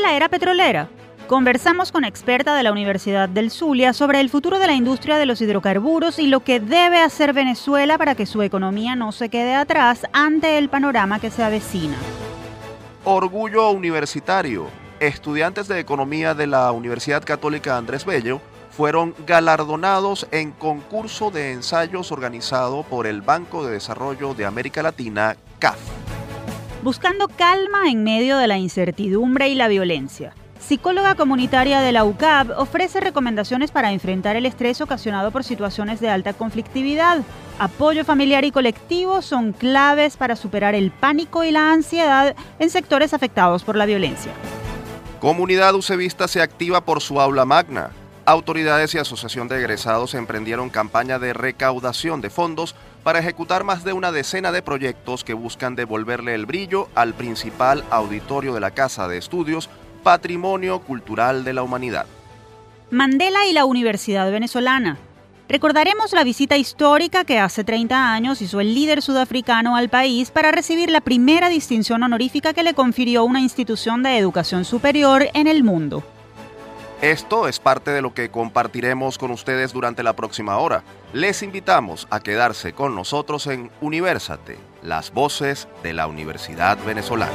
[0.00, 0.88] la era petrolera?
[1.26, 5.26] Conversamos con experta de la Universidad del Zulia sobre el futuro de la industria de
[5.26, 9.54] los hidrocarburos y lo que debe hacer Venezuela para que su economía no se quede
[9.54, 11.96] atrás ante el panorama que se avecina.
[13.04, 14.68] Orgullo Universitario.
[15.00, 18.40] Estudiantes de Economía de la Universidad Católica Andrés Bello
[18.70, 25.36] fueron galardonados en concurso de ensayos organizado por el Banco de Desarrollo de América Latina,
[25.58, 25.78] CAF.
[26.82, 32.50] Buscando calma en medio de la incertidumbre y la violencia psicóloga comunitaria de la UCAP,
[32.58, 37.22] ofrece recomendaciones para enfrentar el estrés ocasionado por situaciones de alta conflictividad.
[37.58, 43.14] Apoyo familiar y colectivo son claves para superar el pánico y la ansiedad en sectores
[43.14, 44.32] afectados por la violencia.
[45.20, 47.90] Comunidad Ucevista se activa por su aula magna.
[48.26, 53.92] Autoridades y Asociación de Egresados emprendieron campaña de recaudación de fondos para ejecutar más de
[53.92, 59.08] una decena de proyectos que buscan devolverle el brillo al principal auditorio de la Casa
[59.08, 59.70] de Estudios
[60.02, 62.06] Patrimonio Cultural de la Humanidad.
[62.90, 64.98] Mandela y la Universidad Venezolana.
[65.48, 70.52] Recordaremos la visita histórica que hace 30 años hizo el líder sudafricano al país para
[70.52, 75.64] recibir la primera distinción honorífica que le confirió una institución de educación superior en el
[75.64, 76.04] mundo.
[77.00, 80.82] Esto es parte de lo que compartiremos con ustedes durante la próxima hora.
[81.12, 87.30] Les invitamos a quedarse con nosotros en Universate, las voces de la Universidad Venezolana.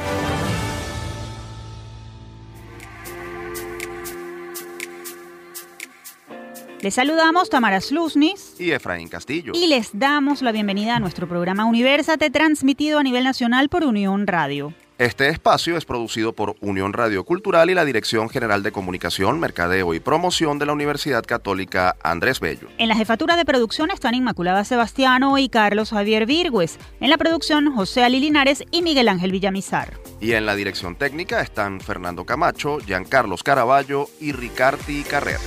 [6.82, 9.52] Les saludamos Tamara Sluznis y Efraín Castillo.
[9.54, 14.26] Y les damos la bienvenida a nuestro programa Universate, transmitido a nivel nacional por Unión
[14.26, 14.74] Radio.
[14.96, 19.92] Este espacio es producido por Unión Radio Cultural y la Dirección General de Comunicación, Mercadeo
[19.92, 22.68] y Promoción de la Universidad Católica Andrés Bello.
[22.78, 26.78] En la jefatura de producción están Inmaculada Sebastiano y Carlos Javier Virgües.
[27.00, 29.94] En la producción, José Ali Linares y Miguel Ángel Villamizar.
[30.20, 35.40] Y en la dirección técnica están Fernando Camacho, Giancarlos Caraballo y Ricardi Carrera.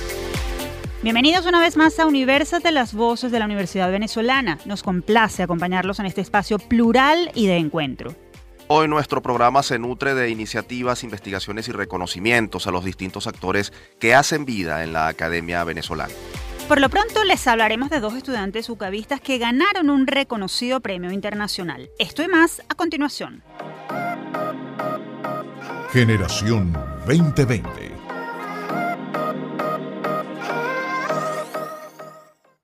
[1.02, 4.58] Bienvenidos una vez más a Universate, las voces de la Universidad Venezolana.
[4.66, 8.14] Nos complace acompañarlos en este espacio plural y de encuentro.
[8.70, 14.14] Hoy nuestro programa se nutre de iniciativas, investigaciones y reconocimientos a los distintos actores que
[14.14, 16.12] hacen vida en la Academia Venezolana.
[16.68, 21.88] Por lo pronto les hablaremos de dos estudiantes ucavistas que ganaron un reconocido premio internacional.
[21.98, 23.42] Esto y más a continuación.
[25.90, 26.74] Generación
[27.06, 27.87] 2020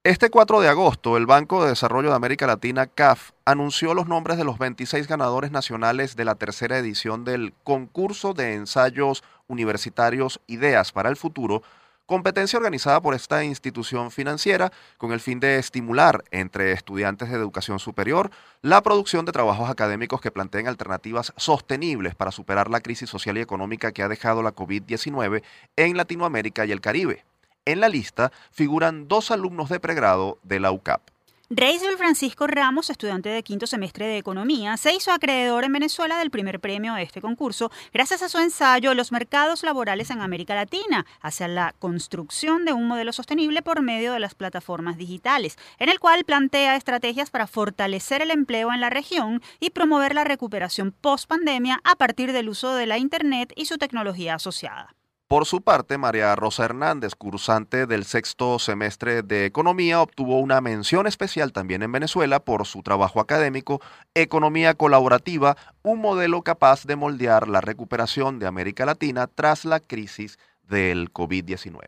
[0.06, 4.36] Este 4 de agosto, el Banco de Desarrollo de América Latina, CAF, anunció los nombres
[4.36, 10.92] de los 26 ganadores nacionales de la tercera edición del concurso de ensayos universitarios Ideas
[10.92, 11.62] para el Futuro,
[12.04, 17.78] competencia organizada por esta institución financiera con el fin de estimular entre estudiantes de educación
[17.78, 23.38] superior la producción de trabajos académicos que planteen alternativas sostenibles para superar la crisis social
[23.38, 25.42] y económica que ha dejado la COVID-19
[25.76, 27.24] en Latinoamérica y el Caribe.
[27.66, 31.00] En la lista figuran dos alumnos de pregrado de la UCAP.
[31.48, 36.30] Reisel Francisco Ramos, estudiante de quinto semestre de Economía, se hizo acreedor en Venezuela del
[36.30, 41.06] primer premio de este concurso gracias a su ensayo Los mercados laborales en América Latina,
[41.22, 46.00] hacia la construcción de un modelo sostenible por medio de las plataformas digitales, en el
[46.00, 51.80] cual plantea estrategias para fortalecer el empleo en la región y promover la recuperación post-pandemia
[51.84, 54.94] a partir del uso de la Internet y su tecnología asociada.
[55.26, 61.06] Por su parte, María Rosa Hernández, cursante del sexto semestre de Economía, obtuvo una mención
[61.06, 63.80] especial también en Venezuela por su trabajo académico
[64.14, 70.38] Economía Colaborativa, un modelo capaz de moldear la recuperación de América Latina tras la crisis
[70.62, 71.78] del COVID-19.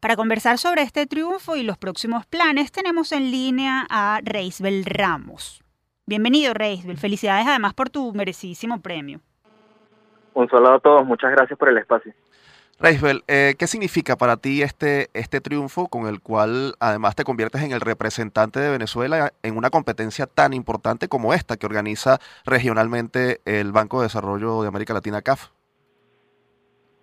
[0.00, 5.62] Para conversar sobre este triunfo y los próximos planes, tenemos en línea a Reisbel Ramos.
[6.06, 6.96] Bienvenido, Reisbel.
[6.96, 9.20] Felicidades además por tu merecidísimo premio.
[10.32, 11.04] Un saludo a todos.
[11.04, 12.14] Muchas gracias por el espacio.
[12.80, 17.60] Reisbel, eh, ¿qué significa para ti este, este triunfo con el cual además te conviertes
[17.62, 23.40] en el representante de Venezuela en una competencia tan importante como esta que organiza regionalmente
[23.46, 25.48] el Banco de Desarrollo de América Latina, CAF?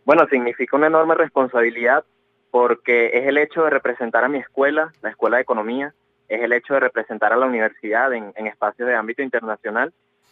[0.06, 2.06] Bueno, significa una enorme responsabilidad
[2.52, 5.94] porque es el hecho de representar a mi escuela, la Escuela de Economía,
[6.30, 9.92] es el hecho de representar a la universidad en, espacios de ámbito internacional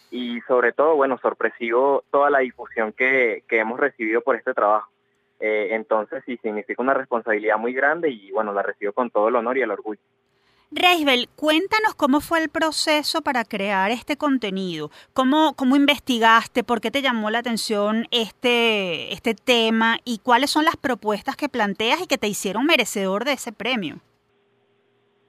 [0.09, 4.92] y sobre todo, bueno, sorpresivo toda la difusión que hemos recibido por este trabajo.
[5.39, 9.35] Eh, entonces sí significa una responsabilidad muy grande y bueno, la recibo con todo el
[9.35, 9.99] honor y el orgullo.
[10.71, 16.89] Reisbel, cuéntanos cómo fue el proceso para crear este contenido, cómo, cómo investigaste, por qué
[16.89, 22.07] te llamó la atención este, este tema y cuáles son las propuestas que planteas y
[22.07, 23.97] que te hicieron merecedor de ese premio.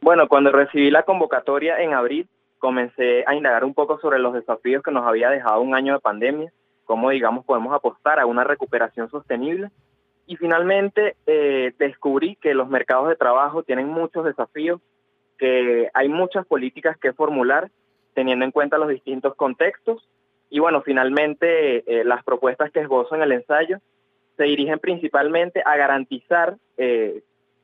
[0.01, 2.27] Bueno, cuando recibí la convocatoria en abril,
[2.59, 6.01] comencé a indagar un poco sobre los desafíos que nos había dejado un año de
[6.01, 6.53] pandemia
[6.85, 9.71] cómo, digamos, podemos apostar a una recuperación sostenible.
[10.27, 14.81] Y finalmente eh, descubrí que los mercados de trabajo tienen muchos desafíos,
[15.39, 17.71] que hay muchas políticas que formular
[18.15, 20.09] teniendo en cuenta los distintos contextos.
[20.49, 23.81] Y bueno, finalmente eh, las propuestas que esbozo en el ensayo
[24.37, 27.23] se dirigen principalmente a garantizar eh,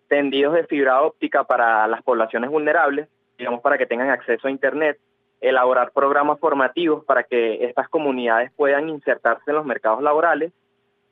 [0.09, 3.09] tendidos de fibra óptica para las poblaciones vulnerables,
[3.39, 4.99] digamos, para que tengan acceso a Internet,
[5.41, 10.53] elaborar programas formativos para que estas comunidades puedan insertarse en los mercados laborales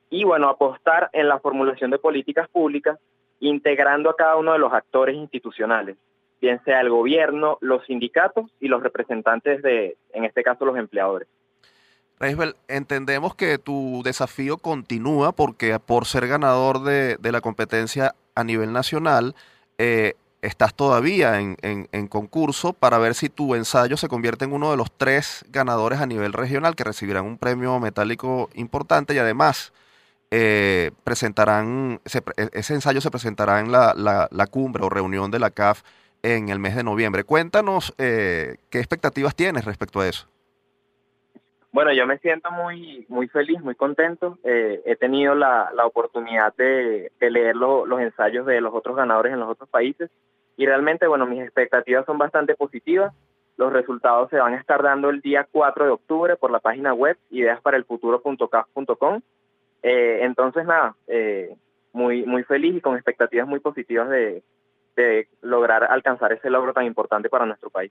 [0.09, 2.97] y, bueno, apostar en la formulación de políticas públicas
[3.39, 5.97] integrando a cada uno de los actores institucionales,
[6.41, 11.27] bien sea el gobierno, los sindicatos y los representantes de, en este caso, los empleadores.
[12.19, 18.43] Reisbel, entendemos que tu desafío continúa porque por ser ganador de, de la competencia a
[18.43, 19.35] nivel nacional,
[19.77, 24.71] eh, estás todavía en, en, concurso para ver si tu ensayo se convierte en uno
[24.71, 29.73] de los tres ganadores a nivel regional que recibirán un premio metálico importante y además
[30.31, 35.51] eh, presentarán, e, ese ensayo se presentará en la, la, cumbre o reunión de la
[35.51, 35.81] CAF
[36.21, 37.23] en el mes de noviembre.
[37.23, 40.27] Cuéntanos eh, qué expectativas tienes respecto a eso.
[41.71, 44.39] Bueno, yo me siento muy, muy feliz, muy contento.
[44.43, 49.39] Eh, he tenido la, la oportunidad de, leer los ensayos de los otros ganadores en
[49.39, 50.09] los otros países
[50.57, 53.13] y realmente, bueno, mis expectativas son bastante positivas.
[53.55, 56.93] Los resultados se van a estar dando el día 4 de octubre por la página
[56.93, 59.21] web ideasparelfuturo.caf.com.
[59.83, 61.55] Eh, entonces, nada, eh,
[61.93, 64.43] muy, muy feliz y con expectativas muy positivas de,
[65.41, 67.89] lograr alcanzar ese logro tan importante para nuestro país.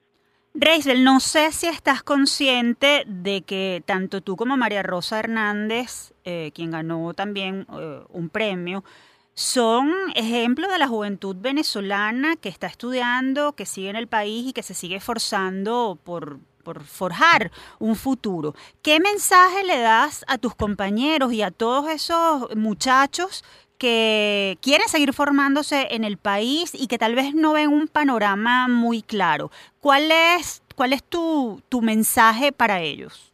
[0.53, 6.51] Reisel, no sé si estás consciente de que tanto tú como María Rosa Hernández, eh,
[6.55, 8.85] quien ganó también eh, un premio,
[9.33, 14.53] son ejemplos de la juventud venezolana que está estudiando, que sigue en el país y
[14.53, 18.53] que se sigue esforzando por, por forjar un futuro.
[18.83, 23.43] ¿Qué mensaje le das a tus compañeros y a todos esos muchachos
[23.79, 28.67] que quieren seguir formándose en el país y que tal vez no ven un panorama
[28.69, 29.51] muy claro.
[29.81, 33.33] ¿Cuál es, cuál es tu, tu mensaje para ellos?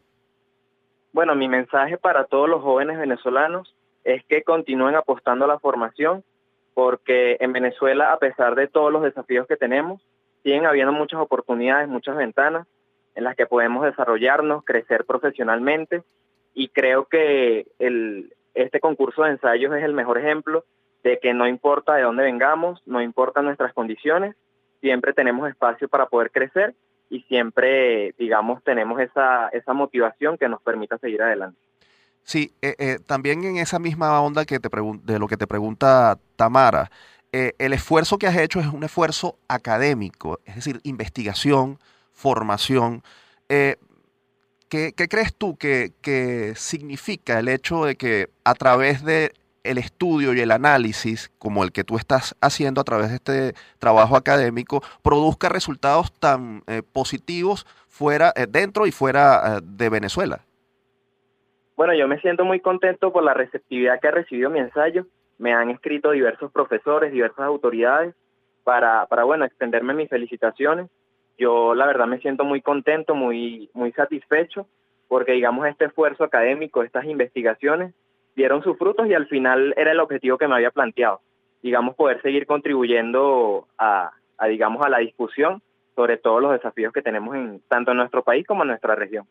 [1.12, 6.22] Bueno, mi mensaje para todos los jóvenes venezolanos es que continúen apostando a la formación,
[6.75, 10.00] porque en Venezuela, a pesar de todos los desafíos que tenemos,
[10.44, 12.66] siguen habiendo muchas oportunidades, muchas ventanas
[13.14, 16.02] en las que podemos desarrollarnos, crecer profesionalmente
[16.55, 20.64] y creo que el, este concurso de ensayos es el mejor ejemplo
[21.02, 24.34] de que no importa de dónde vengamos, no importa nuestras condiciones,
[24.81, 26.75] siempre tenemos espacio para poder crecer
[27.11, 31.58] y siempre, digamos, tenemos esa, esa motivación que nos permita seguir adelante.
[32.22, 34.70] Sí, eh, eh, también en esa misma onda que te
[35.02, 36.90] de lo que te pregunta Tamara,
[37.32, 41.78] eh, el esfuerzo que has hecho es un esfuerzo académico, es decir, investigación,
[42.14, 43.02] formación.
[44.75, 49.31] ¿Qué, crees tú que, significa el hecho de que a través de
[49.62, 53.52] el estudio y el análisis, como el que tú estás haciendo a través de este
[53.78, 60.40] trabajo académico, produzca resultados tan eh, positivos fuera, eh, dentro y fuera eh, de Venezuela?
[61.76, 65.06] Bueno, yo me siento muy contento por la receptividad que ha recibido mi ensayo.
[65.38, 68.12] Me han escrito diversos profesores, diversas autoridades
[68.64, 70.90] para, para bueno, extenderme mis felicitaciones
[71.38, 74.66] yo la verdad me siento muy contento, muy, muy satisfecho,
[75.08, 77.94] porque digamos este esfuerzo académico, estas investigaciones,
[78.36, 81.20] dieron sus frutos y al final era el objetivo que me había planteado,
[81.62, 84.10] digamos poder seguir contribuyendo a,
[84.48, 85.62] digamos a la discusión
[85.94, 89.26] sobre todos los desafíos que tenemos en tanto en nuestro país como en nuestra región.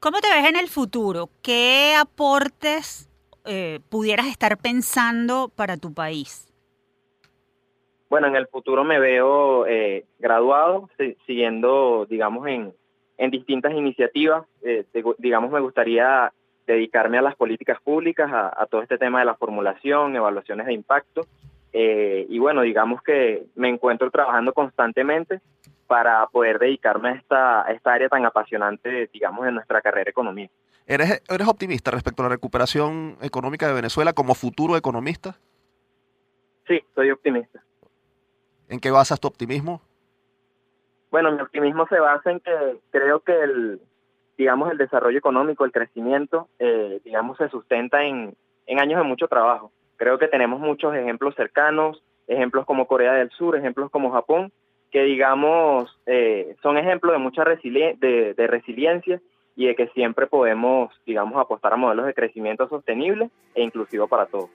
[0.00, 1.28] ¿Cómo te ves en el futuro?
[1.42, 3.08] ¿Qué aportes
[3.44, 6.49] eh, pudieras estar pensando para tu país?
[8.10, 10.90] Bueno, en el futuro me veo eh, graduado,
[11.26, 12.74] siguiendo, digamos, en,
[13.16, 14.44] en distintas iniciativas.
[14.62, 14.84] Eh,
[15.18, 16.32] digamos, me gustaría
[16.66, 21.22] dedicarme a las políticas públicas, a, todo este tema de la formulación, evaluaciones de impacto.
[21.72, 25.40] Eh, y bueno, digamos que me encuentro trabajando constantemente
[25.86, 30.50] para poder dedicarme a esta, a esta área tan apasionante, digamos, de nuestra carrera economía.
[30.84, 35.36] ¿Eres, ¿Eres optimista respecto a la recuperación económica de Venezuela como futuro economista?
[36.66, 37.62] Sí, soy optimista.
[38.70, 39.82] ¿En qué basas tu optimismo?
[41.10, 43.80] Bueno, mi optimismo se basa en que creo que el,
[44.38, 48.34] digamos, el desarrollo económico, el crecimiento, eh, digamos, se sustenta en,
[48.66, 49.72] en años de mucho trabajo.
[49.96, 54.52] Creo que tenemos muchos ejemplos cercanos, ejemplos como Corea del Sur, ejemplos como Japón,
[54.92, 59.20] que digamos eh, son ejemplos de mucha de, de, resiliencia
[59.56, 64.26] y de que siempre podemos, digamos, apostar a modelos de crecimiento sostenible e inclusivo para
[64.26, 64.48] todos.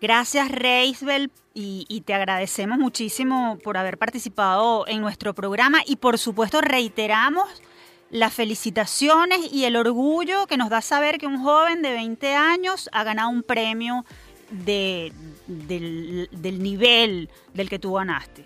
[0.00, 6.60] Gracias, Reisbel, y, te agradecemos muchísimo por haber participado en nuestro programa y por supuesto
[6.60, 7.62] reiteramos
[8.10, 12.90] las felicitaciones y el orgullo que nos da saber que un joven de 20 años
[12.92, 14.04] ha ganado un premio
[14.50, 15.12] de,
[15.46, 18.44] del, del nivel del que tú ganaste.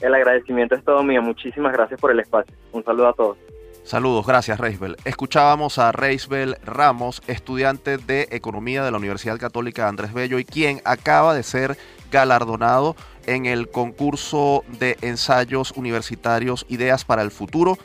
[0.00, 1.22] El agradecimiento es todo mío.
[1.22, 2.52] Muchísimas gracias por el espacio.
[2.72, 3.38] Un saludo a todos.
[3.84, 4.96] Saludos, gracias Reisbel.
[5.04, 10.80] Escuchábamos a Reisbel Ramos, estudiante de Economía de la Universidad Católica Andrés Bello y quien
[10.86, 11.76] acaba de ser
[12.10, 17.76] galardonado en el concurso de ensayos universitarios Ideas para el Futuro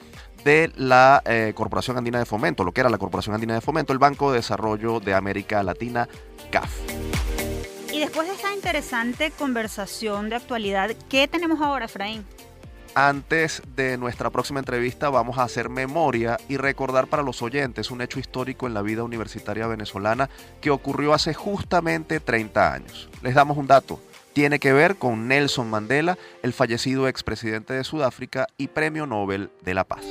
[0.46, 3.92] de la eh, Corporación Andina de Fomento, lo que era la Corporación Andina de Fomento,
[3.92, 6.08] el Banco de Desarrollo de América Latina,
[6.50, 6.72] CAF.
[7.92, 12.26] Y después de esta interesante conversación de actualidad, ¿qué tenemos ahora, Efraín?
[12.96, 18.02] Antes de nuestra próxima entrevista vamos a hacer memoria y recordar para los oyentes un
[18.02, 20.30] hecho histórico en la vida universitaria venezolana
[20.60, 23.10] que ocurrió hace justamente 30 años.
[23.22, 24.00] Les damos un dato.
[24.34, 29.74] Tiene que ver con Nelson Mandela, el fallecido expresidente de Sudáfrica y Premio Nobel de
[29.74, 30.04] la Paz.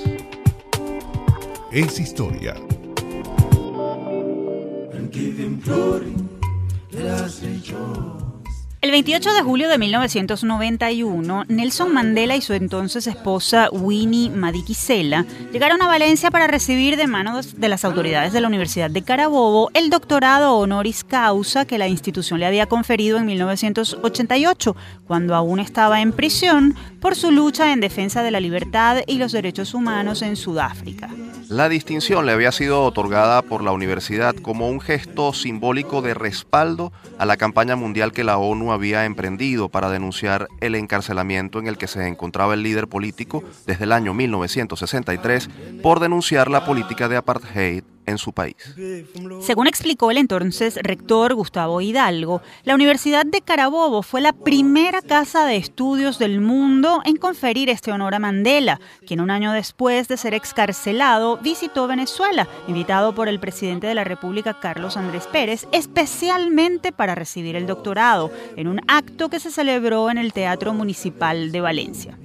[1.70, 2.54] Es historia.
[8.88, 15.82] El 28 de julio de 1991, Nelson Mandela y su entonces esposa Winnie Madikizela llegaron
[15.82, 19.90] a Valencia para recibir de manos de las autoridades de la Universidad de Carabobo el
[19.90, 24.74] doctorado honoris causa que la institución le había conferido en 1988,
[25.06, 29.32] cuando aún estaba en prisión por su lucha en defensa de la libertad y los
[29.32, 31.10] derechos humanos en Sudáfrica.
[31.48, 36.92] La distinción le había sido otorgada por la universidad como un gesto simbólico de respaldo
[37.18, 41.78] a la campaña mundial que la ONU había emprendido para denunciar el encarcelamiento en el
[41.78, 45.50] que se encontraba el líder político desde el año 1963
[45.82, 48.56] por denunciar la política de apartheid en su país.
[49.40, 55.44] Según explicó el entonces rector Gustavo Hidalgo, la Universidad de Carabobo fue la primera casa
[55.44, 60.16] de estudios del mundo en conferir este honor a Mandela, quien un año después de
[60.16, 66.92] ser excarcelado visitó Venezuela, invitado por el presidente de la República Carlos Andrés Pérez, especialmente
[66.92, 71.60] para recibir el doctorado, en un acto que se celebró en el Teatro Municipal de
[71.60, 72.18] Valencia.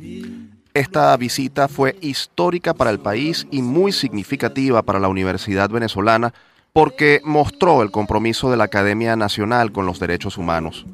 [0.73, 6.33] Esta visita fue histórica para el país y muy significativa para la Universidad venezolana
[6.73, 10.87] porque mostró el compromiso de la Academia Nacional con los derechos humanos.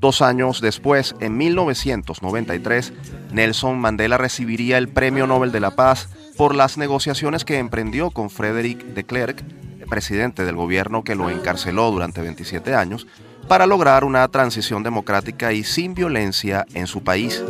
[0.00, 2.94] Dos años después, en 1993,
[3.32, 8.30] Nelson Mandela recibiría el Premio Nobel de la Paz por las negociaciones que emprendió con
[8.30, 9.42] Frederick de Klerk,
[9.90, 13.06] presidente del gobierno que lo encarceló durante 27 años,
[13.48, 17.42] para lograr una transición democrática y sin violencia en su país.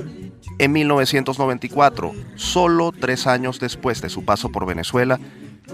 [0.58, 5.20] En 1994, solo tres años después de su paso por Venezuela,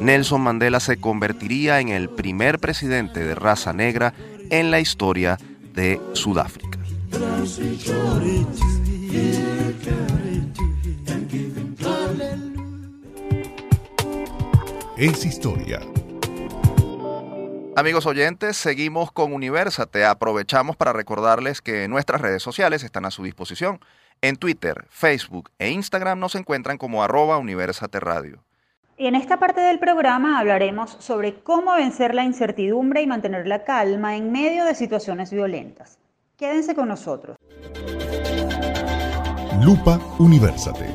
[0.01, 4.13] Nelson Mandela se convertiría en el primer presidente de raza negra
[4.51, 5.39] en la historia
[5.75, 6.79] de Sudáfrica.
[14.97, 15.81] Es historia.
[17.75, 20.05] Amigos oyentes, seguimos con Universate.
[20.05, 23.81] Aprovechamos para recordarles que nuestras redes sociales están a su disposición.
[24.25, 28.45] En Twitter, Facebook e Instagram nos encuentran como arroba Universate Radio.
[28.97, 33.65] Y en esta parte del programa hablaremos sobre cómo vencer la incertidumbre y mantener la
[33.65, 35.99] calma en medio de situaciones violentas.
[36.37, 37.37] Quédense con nosotros.
[39.61, 40.87] Lupa Universate.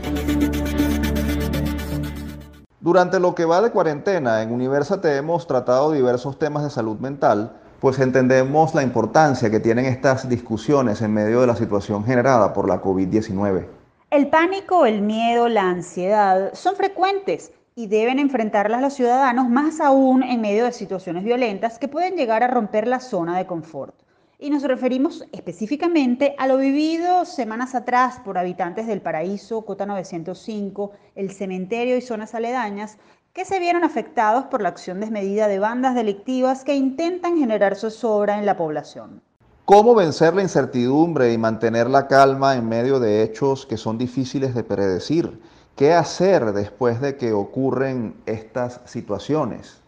[2.80, 7.60] Durante lo que va de cuarentena, en Universate hemos tratado diversos temas de salud mental
[7.80, 12.68] pues entendemos la importancia que tienen estas discusiones en medio de la situación generada por
[12.68, 13.68] la COVID-19.
[14.10, 20.24] El pánico, el miedo, la ansiedad son frecuentes y deben enfrentarlas los ciudadanos más aún
[20.24, 23.94] en medio de situaciones violentas que pueden llegar a romper la zona de confort.
[24.40, 30.92] Y nos referimos específicamente a lo vivido semanas atrás por habitantes del Paraíso, Cota 905,
[31.16, 33.00] el cementerio y zonas aledañas,
[33.34, 38.38] que se vieron afectados por la acción desmedida de bandas delictivas que intentan generar zozobra
[38.38, 39.24] en la población.
[39.66, 44.54] ¿Cómo vencer la incertidumbre y mantener la calma en medio de hechos que son difíciles
[44.54, 45.42] de predecir?
[45.76, 49.82] ¿Qué hacer después de que ocurren estas situaciones?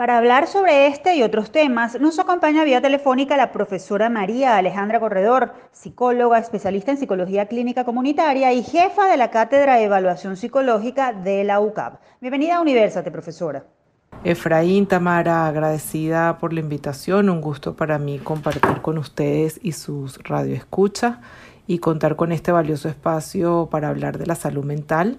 [0.00, 4.98] Para hablar sobre este y otros temas, nos acompaña vía telefónica la profesora María Alejandra
[4.98, 11.12] Corredor, psicóloga, especialista en psicología clínica comunitaria y jefa de la Cátedra de Evaluación Psicológica
[11.12, 12.00] de la UCAP.
[12.18, 13.66] Bienvenida a Universate, profesora.
[14.24, 20.16] Efraín, Tamara, agradecida por la invitación, un gusto para mí compartir con ustedes y sus
[20.24, 21.18] radioescuchas
[21.66, 25.18] y contar con este valioso espacio para hablar de la salud mental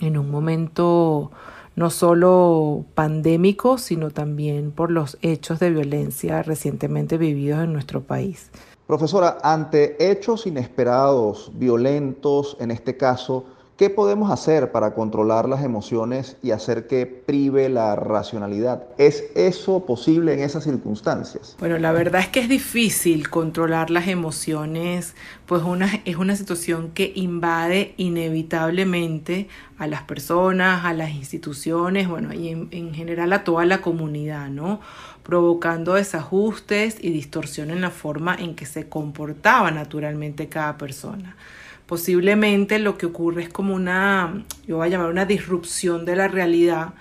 [0.00, 1.30] en un momento
[1.76, 8.50] no solo pandémico, sino también por los hechos de violencia recientemente vividos en nuestro país.
[8.86, 16.36] Profesora, ante hechos inesperados, violentos, en este caso, ¿Qué podemos hacer para controlar las emociones
[16.44, 18.84] y hacer que prive la racionalidad?
[18.98, 21.56] ¿Es eso posible en esas circunstancias?
[21.58, 25.16] Bueno, la verdad es que es difícil controlar las emociones,
[25.46, 32.32] pues una, es una situación que invade inevitablemente a las personas, a las instituciones, bueno,
[32.32, 34.78] y en, en general a toda la comunidad, ¿no?
[35.24, 41.34] provocando desajustes y distorsión en la forma en que se comportaba naturalmente cada persona
[41.86, 46.28] posiblemente lo que ocurre es como una, yo voy a llamar una disrupción de la
[46.28, 46.94] realidad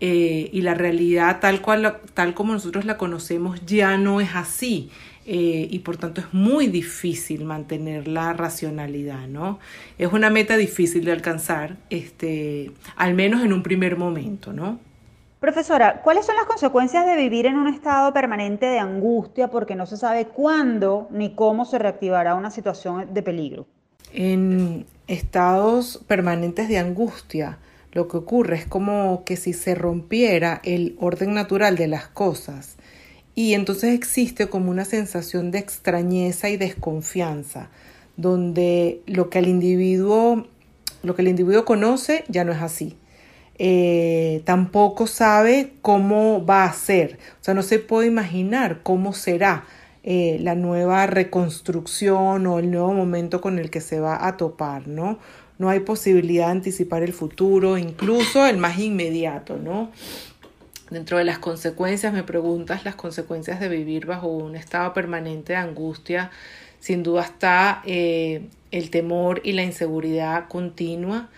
[0.00, 4.90] eh, y la realidad tal, cual, tal como nosotros la conocemos ya no es así.
[5.26, 9.60] Eh, y por tanto es muy difícil mantener la racionalidad, ¿no?
[9.98, 14.80] Es una meta difícil de alcanzar, este, al menos en un primer momento, ¿no?
[15.38, 19.86] Profesora, ¿cuáles son las consecuencias de vivir en un estado permanente de angustia porque no
[19.86, 23.66] se sabe cuándo ni cómo se reactivará una situación de peligro?
[24.12, 27.58] En estados permanentes de angustia,
[27.92, 32.76] lo que ocurre es como que si se rompiera el orden natural de las cosas.
[33.34, 37.70] Y entonces existe como una sensación de extrañeza y desconfianza,
[38.16, 40.46] donde lo que el individuo,
[41.02, 42.96] lo que el individuo conoce ya no es así.
[43.62, 49.66] Eh, tampoco sabe cómo va a ser, o sea, no se puede imaginar cómo será
[50.02, 54.88] eh, la nueva reconstrucción o el nuevo momento con el que se va a topar,
[54.88, 55.18] ¿no?
[55.58, 59.90] No hay posibilidad de anticipar el futuro, incluso el más inmediato, ¿no?
[60.90, 65.58] Dentro de las consecuencias, me preguntas las consecuencias de vivir bajo un estado permanente de
[65.58, 66.30] angustia.
[66.80, 71.28] Sin duda está eh, el temor y la inseguridad continua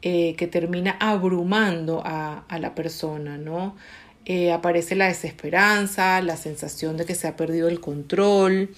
[0.00, 3.76] eh, que termina abrumando a, a la persona, ¿no?
[4.28, 8.70] Eh, aparece la desesperanza, la sensación de que se ha perdido el control.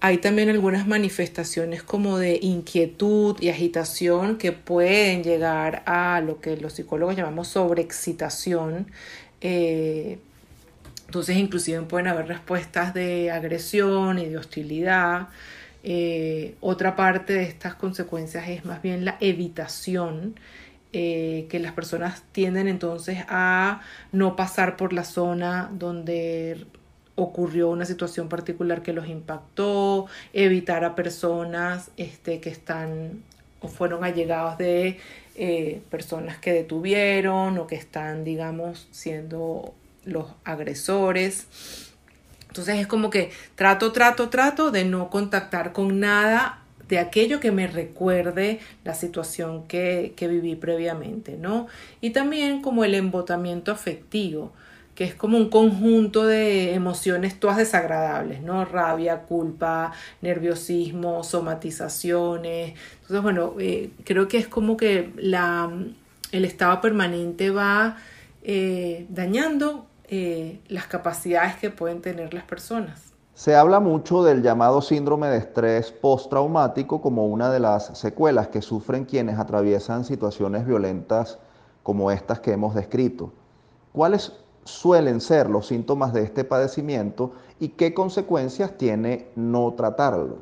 [0.00, 6.58] Hay también algunas manifestaciones como de inquietud y agitación que pueden llegar a lo que
[6.58, 8.88] los psicólogos llamamos sobreexcitación.
[9.40, 10.18] Eh,
[11.06, 15.28] entonces inclusive pueden haber respuestas de agresión y de hostilidad.
[15.84, 20.34] Eh, otra parte de estas consecuencias es más bien la evitación
[20.92, 23.80] eh, que las personas tienden entonces a
[24.12, 26.66] no pasar por la zona donde
[27.14, 33.22] ocurrió una situación particular que los impactó, evitar a personas este, que están
[33.60, 34.98] o fueron allegados de
[35.34, 39.72] eh, personas que detuvieron o que están, digamos, siendo
[40.04, 41.46] los agresores.
[42.48, 46.61] Entonces es como que trato, trato, trato de no contactar con nada
[46.92, 51.66] de aquello que me recuerde la situación que, viví previamente, ¿no?
[52.02, 54.52] Y también como el embotamiento afectivo,
[54.94, 58.66] que es como un conjunto de emociones todas desagradables, ¿no?
[58.66, 62.74] Rabia, culpa, nerviosismo, somatizaciones.
[63.00, 65.72] Entonces, bueno, eh, creo que es como que la,
[66.30, 67.96] el estado permanente va
[68.42, 73.11] eh, dañando eh, las capacidades que pueden tener las personas.
[73.34, 78.60] Se habla mucho del llamado síndrome de estrés postraumático como una de las secuelas que
[78.60, 81.38] sufren quienes atraviesan situaciones violentas
[81.82, 83.32] como estas que hemos descrito.
[83.92, 84.32] ¿Cuáles
[84.64, 90.38] suelen ser los síntomas de este padecimiento y qué consecuencias tiene no tratarlo?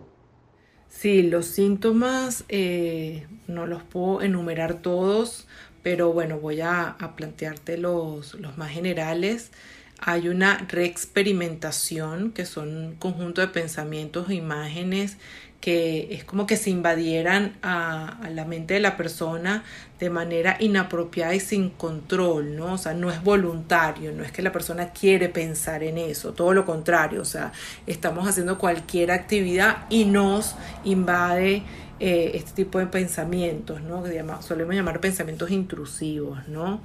[0.89, 5.47] Sí, los síntomas eh, no los puedo enumerar todos,
[5.85, 9.53] pero bueno, voy a, plantearte los, los más generales
[10.01, 15.19] hay una reexperimentación, que son un conjunto de pensamientos e imágenes
[15.61, 19.63] que es como que se invadieran a, la mente de la persona
[19.99, 22.75] de manera inapropiada y sin control, ¿no?
[22.75, 26.55] O sea, no es voluntario, no es que la persona quiere pensar en eso, todo
[26.55, 27.53] lo contrario, o sea,
[27.87, 31.63] estamos haciendo cualquier actividad y nos invade
[31.99, 34.03] eh, este tipo de pensamientos, ¿no?
[34.03, 36.81] Que solemos llamar pensamientos intrusivos, ¿no?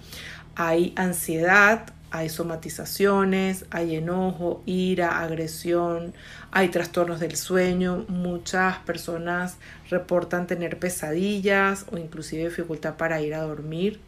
[0.55, 6.13] Hay ansiedad, hay somatizaciones, hay enojo, ira, agresión,
[6.51, 9.57] hay trastornos del sueño, muchas personas
[9.89, 13.99] reportan tener pesadillas o inclusive dificultad para ir a dormir.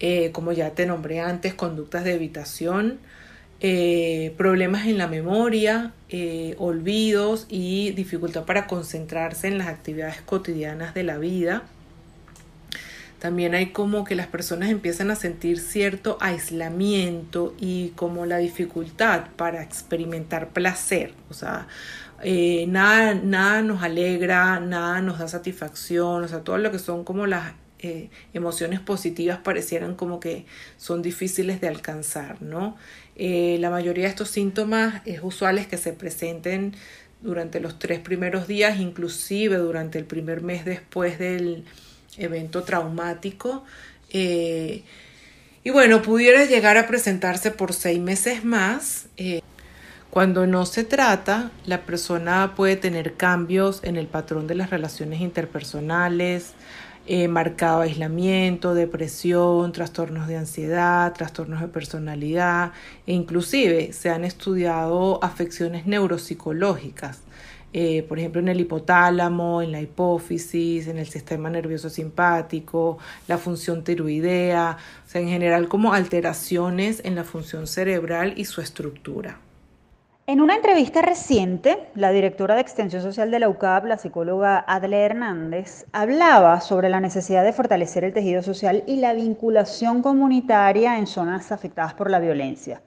[0.00, 2.98] Eh, como ya te nombré antes, conductas de evitación,
[3.60, 10.94] eh, problemas en la memoria, eh, olvidos y dificultad para concentrarse en las actividades cotidianas
[10.94, 11.64] de la vida
[13.20, 19.26] también hay como que las personas empiezan a sentir cierto aislamiento y como la dificultad
[19.36, 21.12] para experimentar placer.
[21.28, 21.68] O sea,
[22.22, 27.04] eh, nada, nada nos alegra, nada nos da satisfacción, o sea, todo lo que son
[27.04, 30.46] como las eh, emociones positivas parecieran como que
[30.78, 32.76] son difíciles de alcanzar, ¿no?
[33.16, 36.74] Eh, la mayoría de estos síntomas es usuales que se presenten
[37.20, 41.64] durante los tres primeros días, inclusive durante el primer mes después del,
[42.20, 43.64] evento traumático.
[44.10, 44.82] Eh,
[45.62, 49.06] y bueno, pudiera llegar a presentarse por seis meses más.
[49.16, 49.42] Eh,
[50.10, 55.20] cuando no se trata, la persona puede tener cambios en el patrón de las relaciones
[55.20, 56.54] interpersonales,
[57.06, 62.72] eh, marcado aislamiento, depresión, trastornos de ansiedad, trastornos de personalidad
[63.06, 67.20] e inclusive se han estudiado afecciones neuropsicológicas
[67.72, 73.38] eh, por ejemplo, en el hipotálamo, en la hipófisis, en el sistema nervioso simpático, la
[73.38, 79.38] función tiroidea, o sea, en general como alteraciones en la función cerebral y su estructura.
[80.26, 85.00] En una entrevista reciente, la directora de Extensión Social de la UCAP, la psicóloga Adle
[85.00, 91.08] Hernández, hablaba sobre la necesidad de fortalecer el tejido social y la vinculación comunitaria en
[91.08, 92.80] zonas afectadas por la violencia.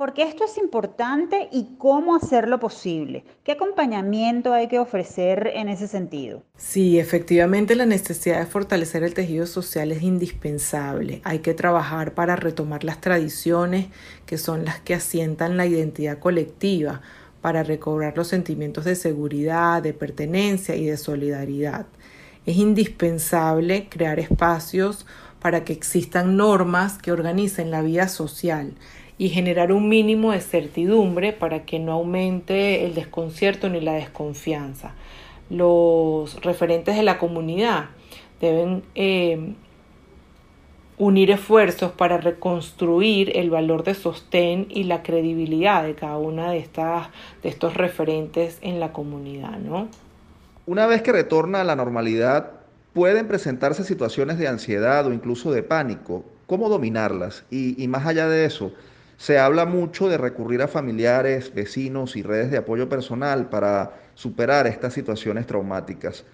[0.00, 3.22] ¿Por qué esto es importante y cómo hacerlo posible?
[3.44, 6.42] ¿Qué acompañamiento hay que ofrecer en ese sentido?
[6.56, 11.20] Sí, efectivamente la necesidad de fortalecer el tejido social es indispensable.
[11.22, 13.88] Hay que trabajar para retomar las tradiciones
[14.24, 17.02] que son las que asientan la identidad colectiva,
[17.42, 21.84] para recobrar los sentimientos de seguridad, de pertenencia y de solidaridad.
[22.46, 25.04] Es indispensable crear espacios
[25.40, 28.72] para que existan normas que organicen la vida social
[29.20, 34.94] y generar un mínimo de certidumbre para que no aumente el desconcierto ni la desconfianza.
[35.50, 37.90] Los referentes de la comunidad
[38.40, 39.52] deben eh,
[40.96, 46.56] unir esfuerzos para reconstruir el valor de sostén y la credibilidad de cada una de,
[46.56, 47.08] estas,
[47.42, 49.58] de estos referentes en la comunidad.
[49.58, 49.88] ¿no?
[50.64, 52.52] Una vez que retorna a la normalidad,
[52.94, 56.24] pueden presentarse situaciones de ansiedad o incluso de pánico.
[56.46, 57.44] ¿Cómo dominarlas?
[57.50, 58.72] y más allá de eso,
[59.20, 64.66] se habla mucho de recurrir a familiares, vecinos y redes de apoyo personal para superar
[64.66, 66.24] estas situaciones traumáticas.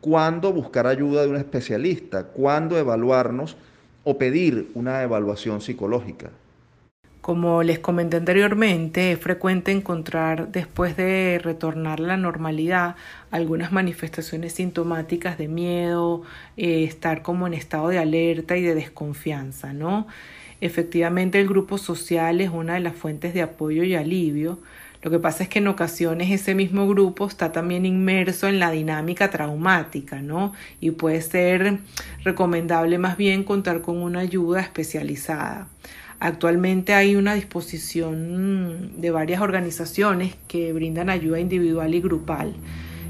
[0.00, 2.22] ¿Cuándo buscar ayuda de un especialista?
[2.28, 3.56] ¿Cuándo evaluarnos
[4.04, 6.30] o pedir una evaluación psicológica?
[7.20, 12.94] Como les comenté anteriormente, es frecuente encontrar después de retornar a la normalidad
[13.32, 16.22] algunas manifestaciones sintomáticas de miedo,
[16.56, 20.06] eh, estar como en estado de alerta y de desconfianza, ¿no?
[20.60, 24.58] Efectivamente, el grupo social es una de las fuentes de apoyo y alivio.
[25.02, 28.70] Lo que pasa es que en ocasiones ese mismo grupo está también inmerso en la
[28.70, 30.52] dinámica traumática, ¿no?
[30.80, 31.78] Y puede ser
[32.24, 35.68] recomendable más bien contar con una ayuda especializada.
[36.18, 42.54] Actualmente hay una disposición de varias organizaciones que brindan ayuda individual y grupal.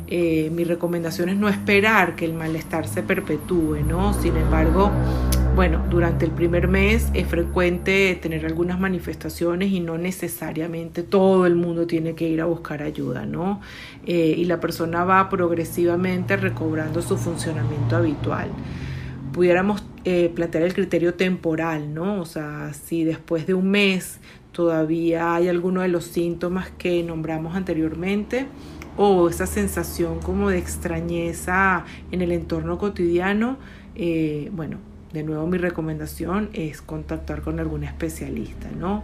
[0.09, 4.12] Eh, mi recomendación es no esperar que el malestar se perpetúe, ¿no?
[4.12, 4.90] Sin embargo,
[5.57, 11.55] bueno, durante el primer mes es frecuente tener algunas manifestaciones y no necesariamente todo el
[11.55, 13.62] mundo tiene que ir a buscar ayuda, ¿no?
[14.05, 18.51] Eh, y la persona va progresivamente recobrando su funcionamiento habitual.
[19.33, 22.21] Pudiéramos eh, plantear el criterio temporal, ¿no?
[22.21, 24.21] O sea, si después de un mes
[24.53, 28.47] todavía hay alguno de los síntomas que nombramos anteriormente,
[28.99, 33.57] o esa sensación como de extrañeza en el entorno cotidiano,
[33.95, 39.02] eh, bueno, de nuevo mi recomendación es contactar con algún especialista, ¿no?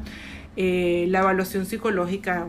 [0.57, 2.46] Eh, la evaluación psicológica,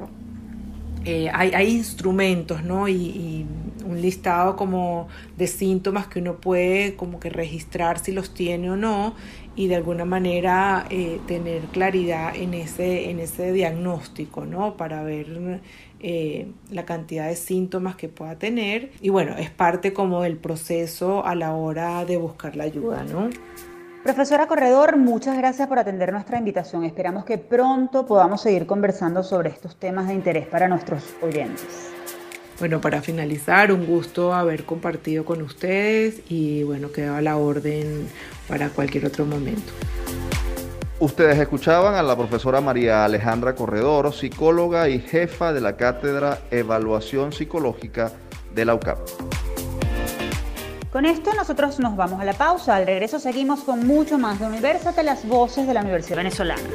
[1.06, 2.90] eh, hay, instrumentos, ¿no?
[2.90, 3.46] Y,
[3.86, 8.78] un listado como de síntomas que uno puede como que registrar si los tiene o
[8.78, 9.14] no
[9.56, 14.76] y de alguna manera eh, tener claridad en ese, en ese diagnóstico, ¿no?
[14.78, 15.62] Para ver
[16.00, 21.26] eh, la cantidad de síntomas que pueda tener y bueno, es parte como del proceso
[21.26, 23.30] a la hora de buscar la ayuda, ¿no?
[24.04, 26.84] Profesora Corredor, muchas gracias por atender nuestra invitación.
[26.84, 31.94] Esperamos que pronto podamos seguir conversando sobre estos temas de interés para nuestros oyentes.
[32.60, 38.08] Bueno, para finalizar, un gusto haber compartido con ustedes y bueno, quedo a la orden
[38.48, 39.72] para cualquier otro momento.
[41.00, 47.34] Ustedes escuchaban a la profesora María Alejandra Corredor, psicóloga y jefa de la Cátedra Evaluación
[47.34, 48.12] Psicológica
[48.54, 49.00] de la UCAP.
[50.92, 52.76] Con esto nosotros nos vamos a la pausa.
[52.76, 56.70] Al regreso seguimos con mucho más de Universate, las voces de la Universidad Venezolana.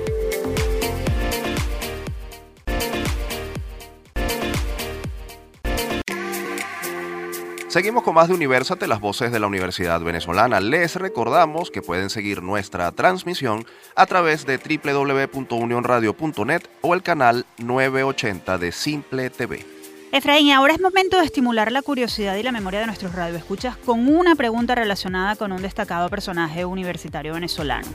[7.68, 10.58] Seguimos con más de Universate, las voces de la Universidad Venezolana.
[10.58, 18.56] Les recordamos que pueden seguir nuestra transmisión a través de www.unionradio.net o el canal 980
[18.56, 19.66] de Simple TV.
[20.12, 24.08] Efraín, ahora es momento de estimular la curiosidad y la memoria de nuestros radioescuchas con
[24.08, 27.86] una pregunta relacionada con un destacado personaje universitario venezolano.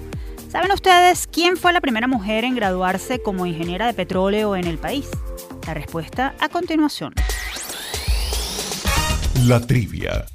[0.50, 4.78] ¿Saben ustedes quién fue la primera mujer en graduarse como ingeniera de petróleo en el
[4.78, 5.10] país?
[5.66, 7.16] La respuesta a continuación.
[9.46, 10.26] La trivia.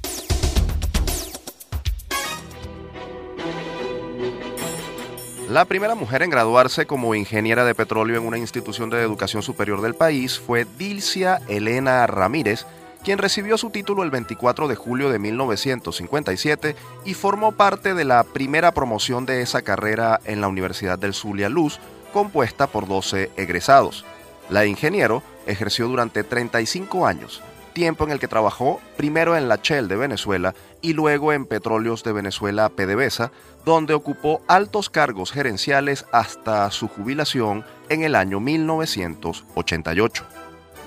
[5.48, 9.80] La primera mujer en graduarse como ingeniera de petróleo en una institución de educación superior
[9.80, 12.66] del país fue Dilcia Elena Ramírez,
[13.02, 18.24] quien recibió su título el 24 de julio de 1957 y formó parte de la
[18.24, 21.80] primera promoción de esa carrera en la Universidad del Zulia Luz,
[22.12, 24.04] compuesta por 12 egresados.
[24.50, 27.42] La ingeniero ejerció durante 35 años
[27.78, 32.02] tiempo en el que trabajó primero en la Shell de Venezuela y luego en Petróleos
[32.02, 33.30] de Venezuela PDVSA,
[33.64, 40.24] donde ocupó altos cargos gerenciales hasta su jubilación en el año 1988.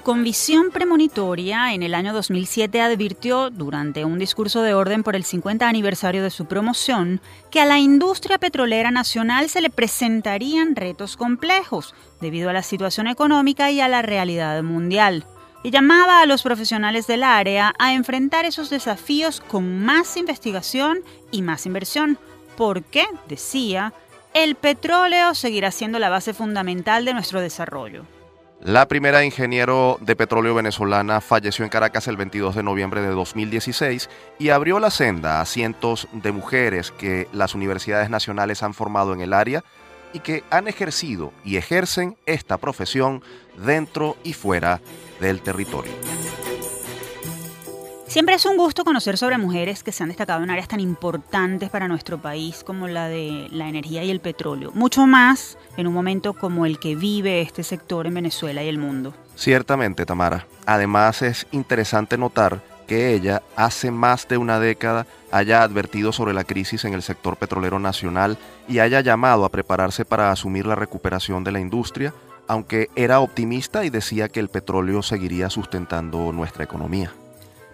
[0.03, 5.23] Con visión premonitoria, en el año 2007 advirtió, durante un discurso de orden por el
[5.23, 11.15] 50 aniversario de su promoción, que a la industria petrolera nacional se le presentarían retos
[11.15, 15.25] complejos debido a la situación económica y a la realidad mundial.
[15.63, 21.43] Y llamaba a los profesionales del área a enfrentar esos desafíos con más investigación y
[21.43, 22.17] más inversión,
[22.57, 23.93] porque, decía,
[24.33, 28.05] el petróleo seguirá siendo la base fundamental de nuestro desarrollo.
[28.63, 34.07] La primera ingeniero de petróleo venezolana falleció en Caracas el 22 de noviembre de 2016
[34.37, 39.21] y abrió la senda a cientos de mujeres que las universidades nacionales han formado en
[39.21, 39.63] el área
[40.13, 43.23] y que han ejercido y ejercen esta profesión
[43.57, 44.79] dentro y fuera
[45.21, 45.93] del territorio.
[48.11, 51.69] Siempre es un gusto conocer sobre mujeres que se han destacado en áreas tan importantes
[51.69, 55.93] para nuestro país como la de la energía y el petróleo, mucho más en un
[55.93, 59.13] momento como el que vive este sector en Venezuela y el mundo.
[59.37, 60.45] Ciertamente, Tamara.
[60.65, 66.43] Además es interesante notar que ella hace más de una década haya advertido sobre la
[66.43, 71.45] crisis en el sector petrolero nacional y haya llamado a prepararse para asumir la recuperación
[71.45, 72.13] de la industria,
[72.51, 77.13] aunque era optimista y decía que el petróleo seguiría sustentando nuestra economía.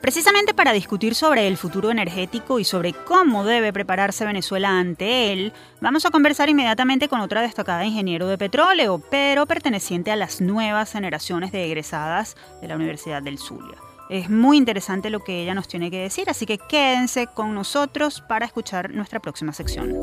[0.01, 5.51] Precisamente para discutir sobre el futuro energético y sobre cómo debe prepararse Venezuela ante él,
[5.81, 10.91] vamos a conversar inmediatamente con otra destacada ingeniero de petróleo, pero perteneciente a las nuevas
[10.91, 13.79] generaciones de egresadas de la Universidad del Zulia.
[14.11, 18.21] Es muy interesante lo que ella nos tiene que decir, así que quédense con nosotros
[18.21, 19.95] para escuchar nuestra próxima sección.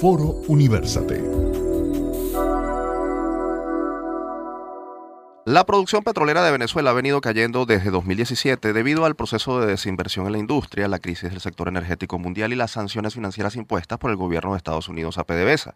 [0.00, 1.47] Foro Universate.
[5.48, 10.26] La producción petrolera de Venezuela ha venido cayendo desde 2017 debido al proceso de desinversión
[10.26, 14.10] en la industria, la crisis del sector energético mundial y las sanciones financieras impuestas por
[14.10, 15.74] el gobierno de Estados Unidos a PDVSA.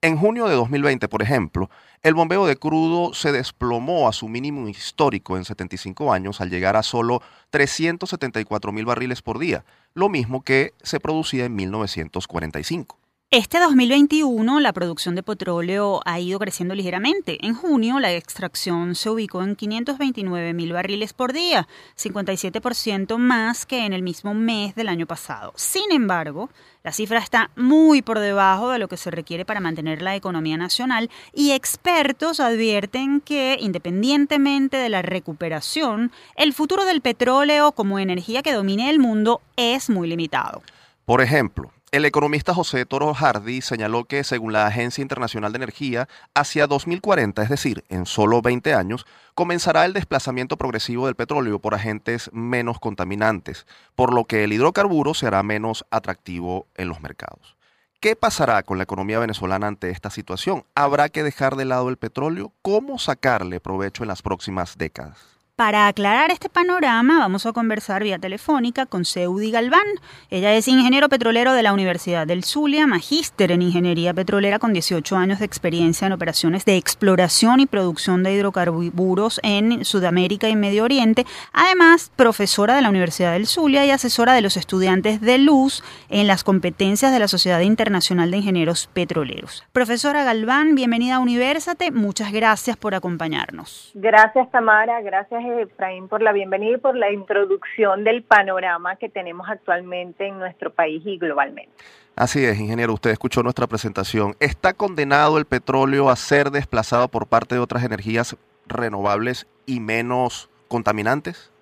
[0.00, 1.68] En junio de 2020, por ejemplo,
[2.02, 6.78] el bombeo de crudo se desplomó a su mínimo histórico en 75 años al llegar
[6.78, 12.99] a solo 374 mil barriles por día, lo mismo que se producía en 1945.
[13.32, 17.38] Este 2021 la producción de petróleo ha ido creciendo ligeramente.
[17.46, 23.86] En junio la extracción se ubicó en 529 mil barriles por día, 57% más que
[23.86, 25.52] en el mismo mes del año pasado.
[25.54, 26.50] Sin embargo,
[26.82, 30.56] la cifra está muy por debajo de lo que se requiere para mantener la economía
[30.56, 38.42] nacional y expertos advierten que, independientemente de la recuperación, el futuro del petróleo como energía
[38.42, 40.62] que domine el mundo es muy limitado.
[41.04, 46.08] Por ejemplo, el economista José Toro Hardy señaló que, según la Agencia Internacional de Energía,
[46.34, 51.74] hacia 2040, es decir, en solo 20 años, comenzará el desplazamiento progresivo del petróleo por
[51.74, 57.56] agentes menos contaminantes, por lo que el hidrocarburo será menos atractivo en los mercados.
[57.98, 60.64] ¿Qué pasará con la economía venezolana ante esta situación?
[60.76, 62.52] ¿Habrá que dejar de lado el petróleo?
[62.62, 65.29] ¿Cómo sacarle provecho en las próximas décadas?
[65.60, 69.84] Para aclarar este panorama, vamos a conversar vía telefónica con Seudi Galván.
[70.30, 75.16] Ella es ingeniero petrolero de la Universidad del Zulia, magíster en ingeniería petrolera con 18
[75.16, 80.82] años de experiencia en operaciones de exploración y producción de hidrocarburos en Sudamérica y Medio
[80.82, 81.26] Oriente.
[81.52, 86.26] Además, profesora de la Universidad del Zulia y asesora de los estudiantes de luz en
[86.26, 89.66] las competencias de la Sociedad Internacional de Ingenieros Petroleros.
[89.72, 91.90] Profesora Galván, bienvenida a Universate.
[91.90, 93.90] Muchas gracias por acompañarnos.
[93.92, 95.02] Gracias, Tamara.
[95.02, 100.38] Gracias, Efraín, por la bienvenida y por la introducción del panorama que tenemos actualmente en
[100.38, 101.72] nuestro país y globalmente.
[102.16, 104.34] Así es, ingeniero, usted escuchó nuestra presentación.
[104.40, 108.36] ¿Está condenado el petróleo a ser desplazado por parte de otras energías
[108.66, 111.52] renovables y menos contaminantes?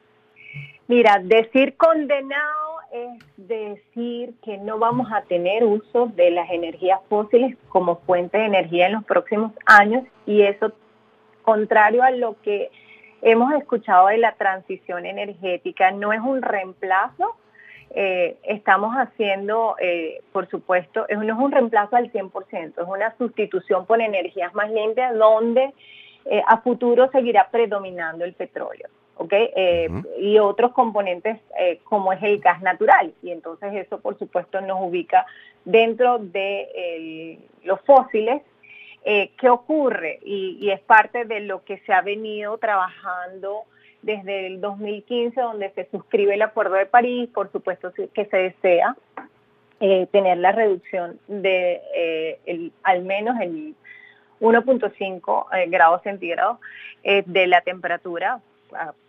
[0.89, 7.57] Mira, decir condenado es decir que no vamos a tener uso de las energías fósiles
[7.69, 10.73] como fuente de energía en los próximos años y eso
[11.43, 12.71] contrario a lo que
[13.23, 17.37] hemos escuchado de la transición energética, no es un reemplazo,
[17.91, 23.87] eh, estamos haciendo, eh, por supuesto, no es un reemplazo al 100%, es una sustitución
[23.87, 25.73] por energías más limpias donde
[26.31, 28.89] eh, a futuro seguirá predominando el petróleo.
[29.17, 29.33] ¿ok?
[29.33, 29.89] Eh,
[30.21, 33.15] y otros componentes eh, como es el gas natural.
[33.23, 35.27] Y entonces eso, por supuesto, nos ubica
[35.65, 38.43] dentro de los fósiles.
[39.11, 40.19] Eh, ¿Qué ocurre?
[40.23, 43.63] Y, es parte de lo que se ha venido trabajando
[44.03, 48.95] desde el 2015, donde se suscribe el Acuerdo de París, por supuesto que se desea
[50.13, 53.75] tener la reducción de al menos el
[54.41, 56.59] 1.5 grados centígrados
[57.03, 58.41] de la temperatura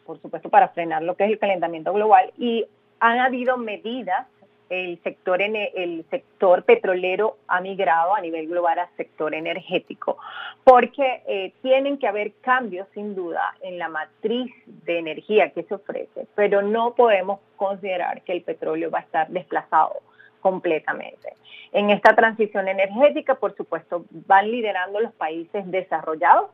[0.06, 2.66] por supuesto, para frenar lo que es el calentamiento global y
[3.00, 4.28] han habido medidas
[4.70, 10.18] el sector, el sector petrolero ha migrado a nivel global al sector energético,
[10.64, 14.52] porque eh, tienen que haber cambios sin duda en la matriz
[14.86, 19.28] de energía que se ofrece, pero no podemos considerar que el petróleo va a estar
[19.30, 20.02] desplazado
[20.42, 21.34] completamente.
[21.72, 26.50] En esta transición energética, por supuesto, van liderando los países desarrollados,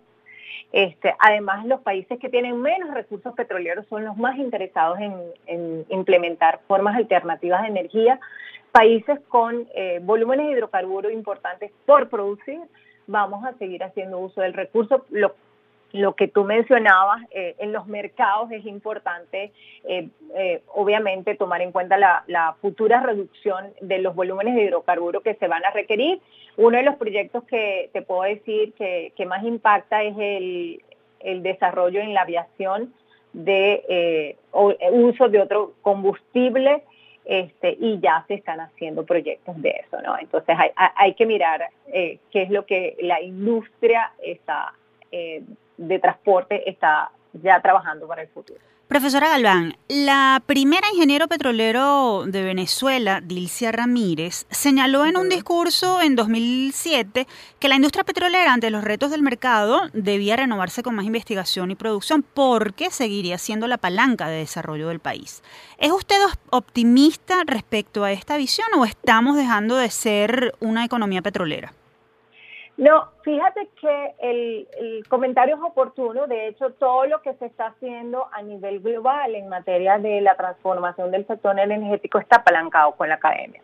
[0.71, 4.99] este, además, los países que tienen menos recursos petroleros son los más interesados
[5.47, 8.19] en, implementar formas alternativas de energía.
[8.71, 12.59] Países con eh, volúmenes de hidrocarburos importantes por producir,
[13.07, 15.05] vamos a seguir haciendo uso del recurso.
[15.95, 19.51] Lo que tú mencionabas, eh, en los mercados es importante,
[19.85, 25.35] eh, eh, obviamente, tomar en cuenta la, futura reducción de los volúmenes de hidrocarburos que
[25.35, 26.19] se van a requerir.
[26.57, 30.81] Uno de los proyectos que te puedo decir que, más impacta es el,
[31.41, 32.93] desarrollo en la aviación
[33.33, 34.37] de
[34.91, 36.83] uso de otro combustible
[37.25, 40.15] este, y ya se están haciendo proyectos de eso, ¿no?
[40.19, 44.73] Entonces hay, hay que mirar qué es lo que la industria está
[45.77, 48.59] de transporte está ya trabajando para el futuro.
[48.87, 56.15] Profesora Galván, la primera ingeniero petrolero de Venezuela, Dilcia Ramírez, señaló en un discurso en
[56.15, 57.25] 2007
[57.57, 61.75] que la industria petrolera ante los retos del mercado debía renovarse con más investigación y
[61.75, 65.41] producción porque seguiría siendo la palanca de desarrollo del país.
[65.79, 66.17] ¿Es usted
[66.51, 71.73] optimista respecto a esta visión o estamos dejando de ser una economía petrolera?
[72.77, 76.27] No, fíjate que el, comentario es oportuno.
[76.27, 80.35] De hecho, todo lo que se está haciendo a nivel global en materia de la
[80.35, 83.61] transformación del sector energético está apalancado con la academia.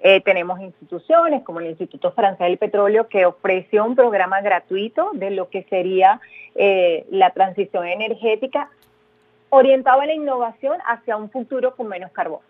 [0.00, 5.30] Eh, tenemos instituciones como el Instituto Francés del Petróleo que ofreció un programa gratuito de
[5.30, 6.20] lo que sería
[6.54, 8.70] eh, la transición energética
[9.50, 12.40] orientado a la innovación hacia un futuro con menos carbón.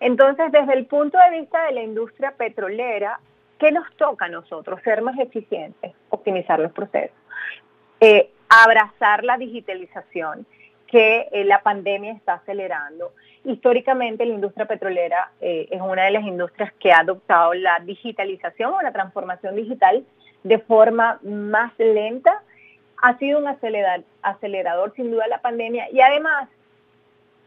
[0.00, 3.20] Entonces, desde el punto de vista de la industria petrolera,
[3.62, 4.80] ¿Qué nos toca a nosotros?
[4.82, 7.16] Ser más eficientes, optimizar los procesos,
[8.00, 10.44] eh, abrazar la digitalización
[10.88, 13.12] que eh, la pandemia está acelerando.
[13.44, 18.74] Históricamente la industria petrolera eh, es una de las industrias que ha adoptado la digitalización
[18.74, 20.04] o la transformación digital
[20.42, 22.42] de forma más lenta.
[23.00, 26.48] Ha sido un acelerador, acelerador sin duda la pandemia y además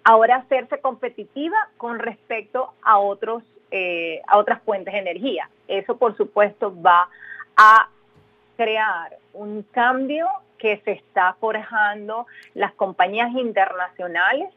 [0.06, 3.44] ahora hacerse competitiva con respecto a otros
[3.78, 5.50] eh, a otras fuentes de energía.
[5.68, 7.10] Eso, por supuesto, va
[7.58, 7.90] a
[8.56, 12.26] crear un cambio que se está forjando.
[12.54, 14.48] Las compañías internacionales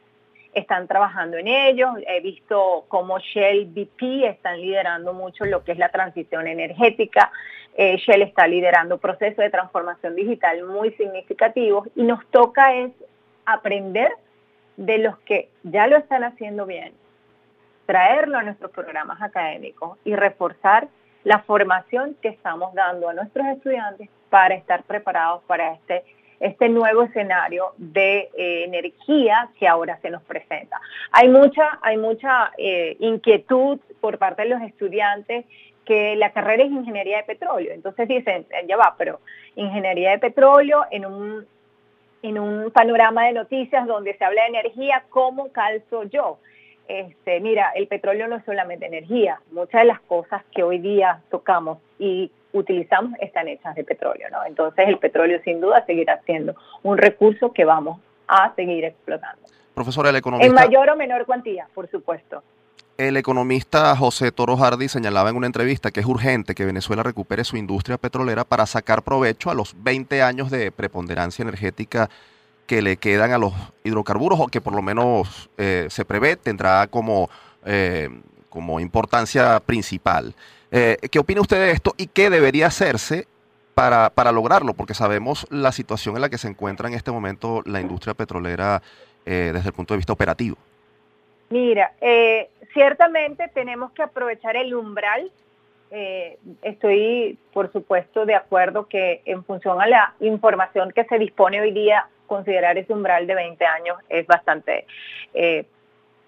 [0.54, 1.94] están trabajando en ello.
[2.06, 7.32] He visto cómo Shell BP están liderando mucho lo que es la transición energética.
[7.76, 12.92] Eh, Shell está liderando procesos de transformación digital muy significativos y nos toca es
[13.46, 14.12] aprender
[14.76, 16.92] de los que ya lo están haciendo bien
[17.88, 20.88] traerlo a nuestros programas académicos y reforzar
[21.24, 26.04] la formación que estamos dando a nuestros estudiantes para estar preparados para este,
[26.38, 30.78] este nuevo escenario de eh, energía que ahora se nos presenta.
[31.12, 35.46] Hay mucha, hay mucha eh, inquietud por parte de los estudiantes
[35.86, 37.72] que la carrera es ingeniería de petróleo.
[37.72, 39.20] Entonces dicen, ya va, pero
[39.56, 41.46] ingeniería de petróleo en un,
[42.20, 46.38] en un panorama de noticias donde se habla de energía, ¿cómo calzo yo?
[46.88, 51.20] Este, mira, el petróleo no es solamente energía, muchas de las cosas que hoy día
[51.30, 54.44] tocamos y utilizamos están hechas de petróleo, ¿no?
[54.46, 59.42] Entonces el petróleo sin duda seguirá siendo un recurso que vamos a seguir explotando.
[59.74, 60.48] Profesora, el economista...
[60.48, 62.42] En mayor o menor cuantía, por supuesto.
[62.96, 67.44] El economista José Toro Hardy señalaba en una entrevista que es urgente que Venezuela recupere
[67.44, 72.08] su industria petrolera para sacar provecho a los 20 años de preponderancia energética
[72.68, 73.52] que le quedan a los
[73.82, 77.30] hidrocarburos o que por lo menos eh, se prevé tendrá como,
[77.64, 78.10] eh,
[78.50, 80.34] como importancia principal.
[80.70, 83.26] Eh, ¿Qué opina usted de esto y qué debería hacerse
[83.74, 84.74] para, para, lograrlo?
[84.74, 88.82] Porque sabemos la situación en la que se encuentra en este momento la industria petrolera
[89.24, 90.56] desde el punto de vista operativo.
[91.50, 91.92] Mira,
[92.72, 95.30] ciertamente tenemos que aprovechar el umbral
[95.90, 101.60] eh, estoy, por supuesto, de acuerdo que en función a la información que se dispone
[101.60, 104.86] hoy día, considerar ese umbral de 20 años es bastante
[105.34, 105.64] eh,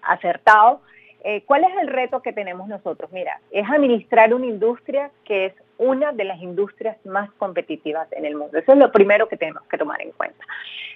[0.01, 0.81] acertado.
[1.23, 3.11] Eh, ¿Cuál es el reto que tenemos nosotros?
[3.11, 8.35] Mira, es administrar una industria que es una de las industrias más competitivas en el
[8.35, 8.57] mundo.
[8.57, 10.43] Eso es lo primero que tenemos que tomar en cuenta.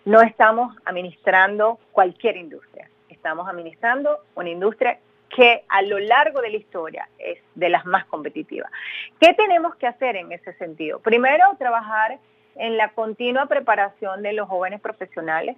[0.05, 4.99] No estamos administrando cualquier industria, estamos administrando una industria
[5.30, 8.71] que a lo largo de la historia es de las más competitivas.
[9.19, 10.99] ¿Qué tenemos que hacer en ese sentido?
[10.99, 12.19] Primero, trabajar
[12.55, 15.57] en la continua preparación de los jóvenes profesionales.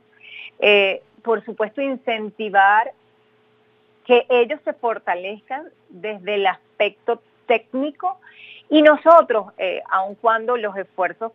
[0.60, 2.92] Eh, por supuesto, incentivar
[4.06, 8.20] que ellos se fortalezcan desde el aspecto técnico
[8.70, 11.32] y nosotros, eh, aun cuando los esfuerzos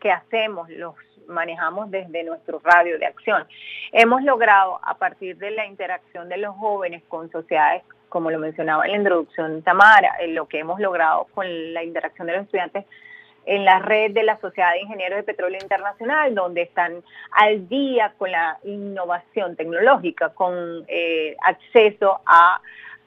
[0.00, 0.94] que hacemos los
[1.32, 3.44] manejamos desde nuestro radio de acción,
[3.90, 8.84] hemos logrado a partir de la interacción de los jóvenes con sociedades, como lo mencionaba
[8.84, 12.84] en la introducción Tamara, en lo que hemos logrado con la interacción de los estudiantes
[13.44, 17.02] en la red de la Sociedad de Ingenieros de Petróleo Internacional, donde están
[17.32, 22.60] al día con la innovación tecnológica, con eh, acceso a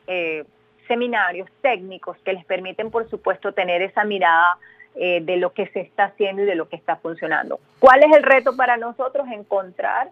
[0.07, 0.43] eh,
[0.87, 4.57] seminarios técnicos que les permiten, por supuesto, tener esa mirada
[4.95, 7.59] eh, de lo que se está haciendo y de lo que está funcionando.
[7.79, 9.27] ¿Cuál es el reto para nosotros?
[9.31, 10.09] Encontrar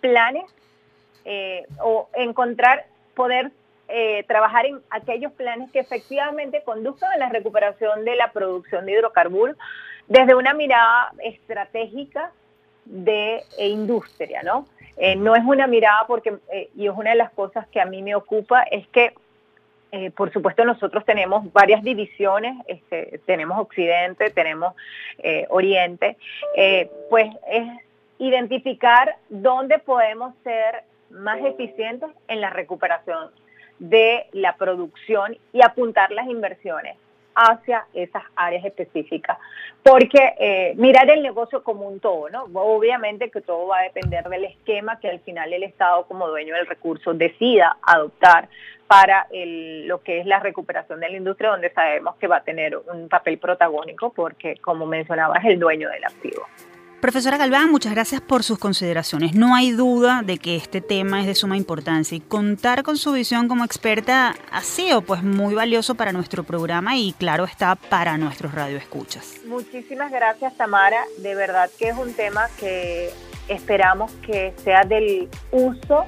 [0.00, 0.44] planes
[1.80, 3.50] o encontrar, poder
[3.90, 8.92] eh, trabajar en aquellos planes que efectivamente conduzcan a la recuperación de la producción de
[8.92, 9.56] hidrocarburos
[10.06, 12.30] desde una mirada estratégica
[12.84, 14.66] de e industria, ¿no?
[14.98, 17.86] Eh, no es una mirada porque, eh, y es una de las cosas que a
[17.86, 19.14] mí me ocupa, es que,
[20.14, 24.74] por supuesto, nosotros tenemos varias divisiones, este, tenemos Occidente, tenemos
[25.48, 26.16] Oriente,
[27.08, 27.66] pues es
[28.18, 33.30] identificar dónde podemos ser más eficientes en la recuperación
[33.78, 36.96] de la producción y apuntar las inversiones
[37.38, 39.38] hacia esas áreas específicas.
[39.82, 42.44] Porque eh, mirar el negocio como un todo, ¿no?
[42.54, 46.54] Obviamente que todo va a depender del esquema que al final el Estado como dueño
[46.54, 48.48] del recurso decida adoptar
[48.88, 52.76] para lo que es la recuperación de la industria, donde sabemos que va a tener
[52.76, 56.46] un papel protagónico porque, como mencionaba, es el dueño del activo.
[57.00, 59.32] Profesora Galván, muchas gracias por sus consideraciones.
[59.32, 63.12] No hay duda de que este tema es de suma importancia y contar con su
[63.12, 68.18] visión como experta ha sido pues muy valioso para nuestro programa y claro está para
[68.18, 69.36] nuestros radioescuchas.
[69.46, 73.10] Muchísimas gracias Tamara, de verdad que es un tema que
[73.46, 76.04] esperamos que sea del uso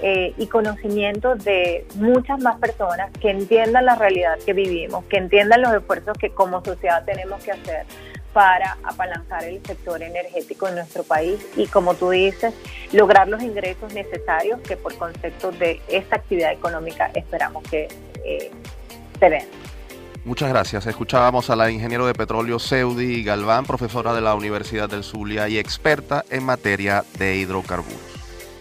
[0.00, 5.60] eh, y conocimiento de muchas más personas que entiendan la realidad que vivimos, que entiendan
[5.60, 7.84] los esfuerzos que como sociedad tenemos que hacer
[8.32, 12.54] para apalancar el sector energético en nuestro país y, como tú dices,
[12.92, 17.88] lograr los ingresos necesarios que por concepto de esta actividad económica esperamos que
[18.24, 18.50] eh,
[19.18, 19.48] se den.
[20.24, 20.86] Muchas gracias.
[20.86, 25.58] Escuchábamos a la ingeniero de petróleo Seudi Galván, profesora de la Universidad del Zulia y
[25.58, 28.00] experta en materia de hidrocarburos.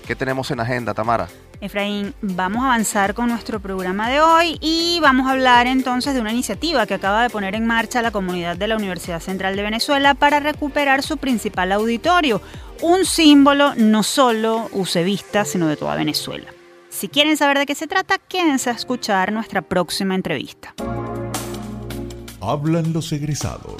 [0.07, 1.27] ¿Qué tenemos en agenda, Tamara?
[1.61, 6.21] Efraín, vamos a avanzar con nuestro programa de hoy y vamos a hablar entonces de
[6.21, 9.63] una iniciativa que acaba de poner en marcha la comunidad de la Universidad Central de
[9.63, 12.41] Venezuela para recuperar su principal auditorio,
[12.81, 16.47] un símbolo no solo usevista, sino de toda Venezuela.
[16.89, 20.73] Si quieren saber de qué se trata, quédense a escuchar nuestra próxima entrevista.
[22.41, 23.75] Hablan los egresados.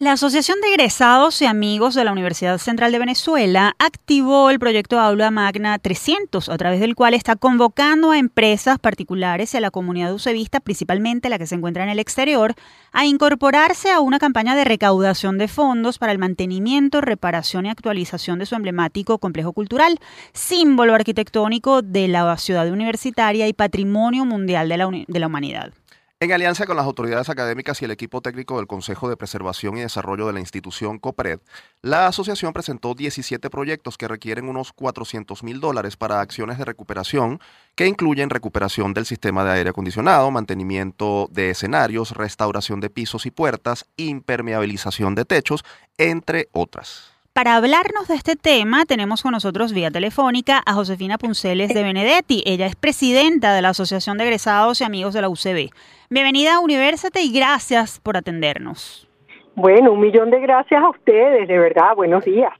[0.00, 5.00] La Asociación de Egresados y Amigos de la Universidad Central de Venezuela activó el proyecto
[5.00, 9.72] Aula Magna 300, a través del cual está convocando a empresas particulares y a la
[9.72, 12.54] comunidad usevista, principalmente la que se encuentra en el exterior,
[12.92, 18.38] a incorporarse a una campaña de recaudación de fondos para el mantenimiento, reparación y actualización
[18.38, 19.98] de su emblemático complejo cultural,
[20.32, 25.72] símbolo arquitectónico de la ciudad universitaria y patrimonio mundial de la, de la humanidad.
[26.20, 29.82] En alianza con las autoridades académicas y el equipo técnico del Consejo de Preservación y
[29.82, 31.38] Desarrollo de la institución COPRED,
[31.80, 37.38] la asociación presentó 17 proyectos que requieren unos 400 mil dólares para acciones de recuperación
[37.76, 43.30] que incluyen recuperación del sistema de aire acondicionado, mantenimiento de escenarios, restauración de pisos y
[43.30, 45.64] puertas, impermeabilización de techos,
[45.98, 47.17] entre otras.
[47.38, 52.42] Para hablarnos de este tema, tenemos con nosotros vía telefónica a Josefina Punceles de Benedetti.
[52.44, 55.70] Ella es presidenta de la Asociación de Egresados y Amigos de la UCB.
[56.10, 59.08] Bienvenida a Universate y gracias por atendernos.
[59.54, 61.94] Bueno, un millón de gracias a ustedes, de verdad.
[61.94, 62.50] Buenos días.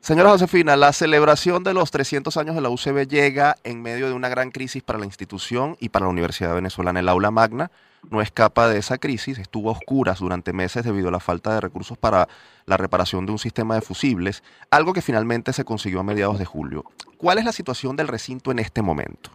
[0.00, 4.12] Señora Josefina, la celebración de los 300 años de la UCB llega en medio de
[4.12, 6.98] una gran crisis para la institución y para la Universidad Venezolana.
[6.98, 7.70] El aula magna
[8.10, 11.60] no escapa de esa crisis, estuvo a oscuras durante meses debido a la falta de
[11.60, 12.28] recursos para
[12.66, 16.44] la reparación de un sistema de fusibles, algo que finalmente se consiguió a mediados de
[16.44, 16.84] julio.
[17.16, 19.30] ¿Cuál es la situación del recinto en este momento?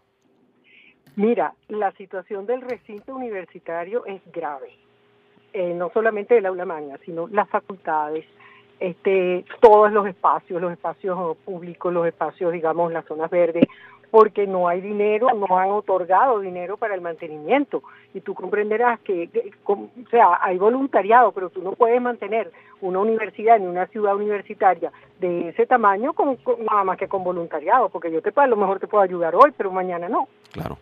[1.15, 4.71] Mira, la situación del recinto universitario es grave.
[5.53, 8.25] Eh, no solamente del aula magna, sino las facultades,
[8.79, 13.65] este, todos los espacios, los espacios públicos, los espacios, digamos, las zonas verdes,
[14.13, 17.81] porque no hay dinero, no han otorgado dinero para el mantenimiento.
[18.13, 19.27] Y tú comprenderás que,
[19.65, 22.51] o sea, hay voluntariado, pero tú no puedes mantener
[22.81, 27.89] una universidad en una ciudad universitaria de ese tamaño con, nada más que con voluntariado,
[27.89, 30.27] porque yo te a lo mejor te puedo ayudar hoy, pero mañana no.
[30.51, 30.77] Claro.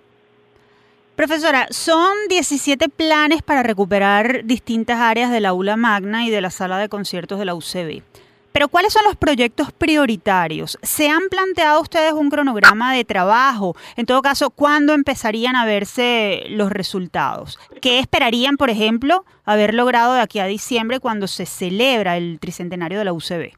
[1.15, 6.79] Profesora, son 17 planes para recuperar distintas áreas del aula magna y de la sala
[6.79, 8.03] de conciertos de la UCB.
[8.51, 10.77] Pero ¿cuáles son los proyectos prioritarios?
[10.81, 13.75] ¿Se han planteado ustedes un cronograma de trabajo?
[13.95, 17.57] En todo caso, ¿cuándo empezarían a verse los resultados?
[17.81, 22.99] ¿Qué esperarían, por ejemplo, haber logrado de aquí a diciembre cuando se celebra el tricentenario
[22.99, 23.53] de la UCB?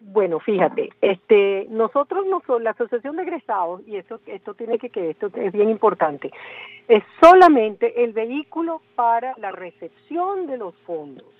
[0.00, 5.10] Bueno, fíjate, este, nosotros no la asociación de egresados y eso, esto tiene que que
[5.10, 6.30] esto es bien importante,
[6.88, 11.37] es solamente el vehículo para la recepción de los fondos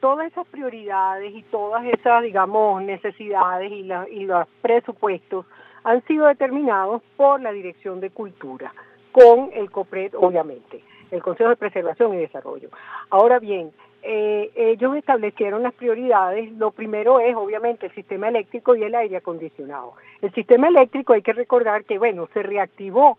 [0.00, 5.46] todas esas prioridades y todas esas, digamos, necesidades y, y los presupuestos
[5.84, 8.72] han sido determinados por la Dirección de Cultura,
[9.10, 12.70] con el COPRED, obviamente, el Consejo de Preservación y Desarrollo.
[13.10, 13.72] Ahora bien,
[14.02, 16.50] eh, ellos establecieron las prioridades.
[16.52, 19.94] Lo primero es, obviamente, el sistema eléctrico y el aire acondicionado.
[20.20, 23.18] El sistema eléctrico hay que recordar que, bueno, se reactivó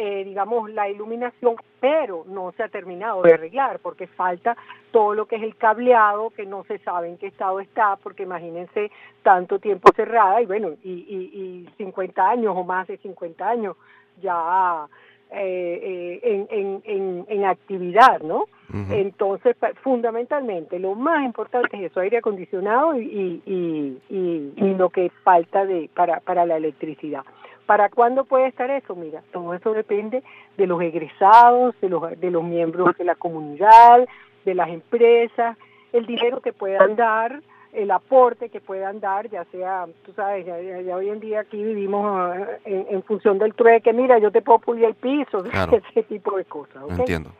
[0.00, 4.56] eh, digamos, la iluminación, pero no se ha terminado de arreglar porque falta
[4.92, 8.22] todo lo que es el cableado, que no se sabe en qué estado está, porque
[8.22, 8.92] imagínense
[9.24, 13.76] tanto tiempo cerrada y bueno, y, y, y 50 años o más de 50 años
[14.22, 14.86] ya
[15.32, 18.44] eh, eh, en, en, en, actividad, ¿no?
[18.90, 25.10] Entonces, fundamentalmente, lo más importante es eso, aire acondicionado y, y, y, y lo que
[25.24, 27.24] falta de para, para la electricidad.
[27.68, 28.96] ¿Para cuándo puede estar eso?
[28.96, 30.22] Mira, todo eso depende
[30.56, 34.08] de los egresados, de los, de los miembros de la comunidad,
[34.46, 35.58] de las empresas,
[35.92, 37.42] el dinero que puedan dar,
[37.74, 42.38] el aporte que puedan dar, ya sea, tú sabes, ya, hoy en día aquí vivimos
[42.64, 45.44] eh, en, función del trueque, mira, yo te puedo pulir el piso,
[45.90, 46.82] ese tipo de cosas.
[46.88, 47.32] Entiendo.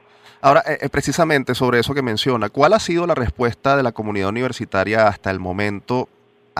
[0.43, 3.93] Ahora, eh, eh, precisamente sobre eso que menciona, ¿cuál ha sido la respuesta de la
[3.93, 6.07] comunidad universitaria hasta el momento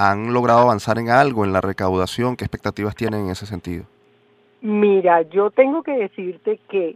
[0.01, 2.37] ¿Han logrado avanzar en algo en la recaudación?
[2.37, 3.85] ¿Qué expectativas tienen en ese sentido?
[4.61, 6.95] Mira, yo tengo que decirte que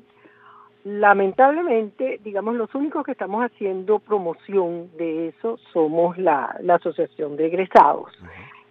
[0.85, 8.13] lamentablemente, digamos, los únicos que estamos haciendo promoción de eso somos la, Asociación de Egresados,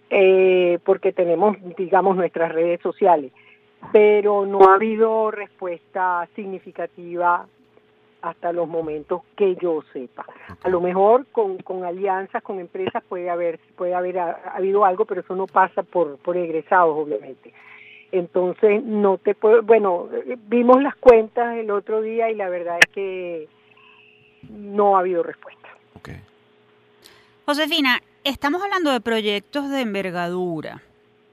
[0.08, 3.32] eh, porque tenemos, digamos, nuestras redes sociales,
[3.92, 7.46] pero no ha habido respuesta significativa
[8.22, 10.24] hasta los momentos que yo sepa.
[10.62, 15.20] A lo mejor con, con alianzas con empresas puede haber puede haber habido algo, pero
[15.20, 17.52] eso no pasa por por egresados, obviamente.
[18.12, 20.08] Entonces, no te puedo, bueno,
[20.46, 23.48] vimos las cuentas el otro día y la verdad es que
[24.50, 25.68] no ha habido respuesta.
[25.96, 26.20] Okay.
[27.46, 30.82] Josefina, estamos hablando de proyectos de envergadura.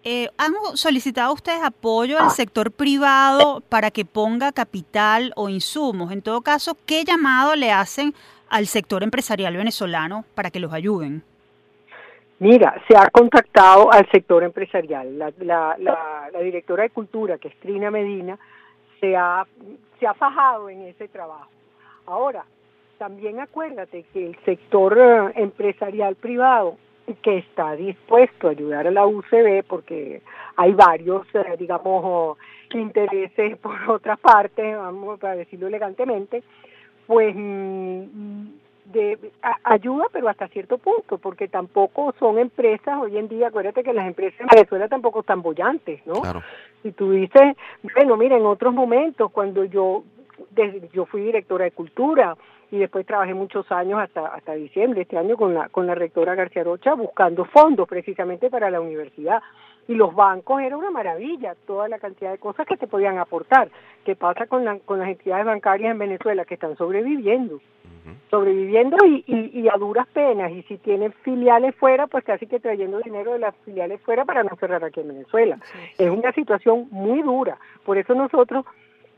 [0.04, 6.14] Eh, ¿Han solicitado ustedes apoyo al sector privado para que ponga capital o insumos?
[6.14, 8.14] En todo caso, ¿qué llamado le hacen
[8.50, 11.22] al sector empresarial venezolano para que los ayuden?
[12.40, 15.18] Mira, se ha contactado al sector empresarial.
[15.18, 15.76] La,
[16.42, 18.40] directora de Cultura, que es Trina Medina,
[19.02, 19.46] se ha,
[20.00, 21.50] se ha fajado en ese trabajo.
[22.06, 22.46] Ahora,
[22.98, 26.78] también acuérdate que el sector eh, empresarial privado
[27.16, 30.22] que está dispuesto a ayudar a la UCB porque
[30.56, 32.38] hay varios, eh, digamos,
[32.74, 36.44] intereses por otra parte, vamos a decirlo elegantemente,
[37.08, 38.48] pues mm,
[38.92, 39.32] de
[39.64, 44.08] ayuda, pero hasta cierto punto, porque tampoco son empresas, hoy en día, acuérdate que las
[44.08, 46.16] empresas en Venezuela tampoco están bollantes, ¿no?
[46.82, 47.56] Si tú dices,
[47.96, 50.04] bueno, mira, en otros momentos, cuando yo,
[50.94, 52.36] yo fui directora de cultura,
[52.72, 56.36] y después trabajé muchos años hasta hasta diciembre este año con la con la rectora
[56.36, 59.42] García Rocha buscando fondos precisamente para la universidad.
[59.88, 63.70] Y los bancos era una maravilla toda la cantidad de cosas que te podían aportar.
[64.06, 67.60] Qué pasa con la, con las entidades bancarias en Venezuela que están sobreviviendo
[68.30, 70.52] sobreviviendo y, y, a duras penas.
[70.52, 74.44] Y si tienen filiales fuera pues casi que trayendo dinero de las filiales fuera para
[74.44, 75.58] no cerrar aquí en Venezuela.
[75.98, 77.58] Es una situación muy dura.
[77.84, 78.66] Por eso nosotros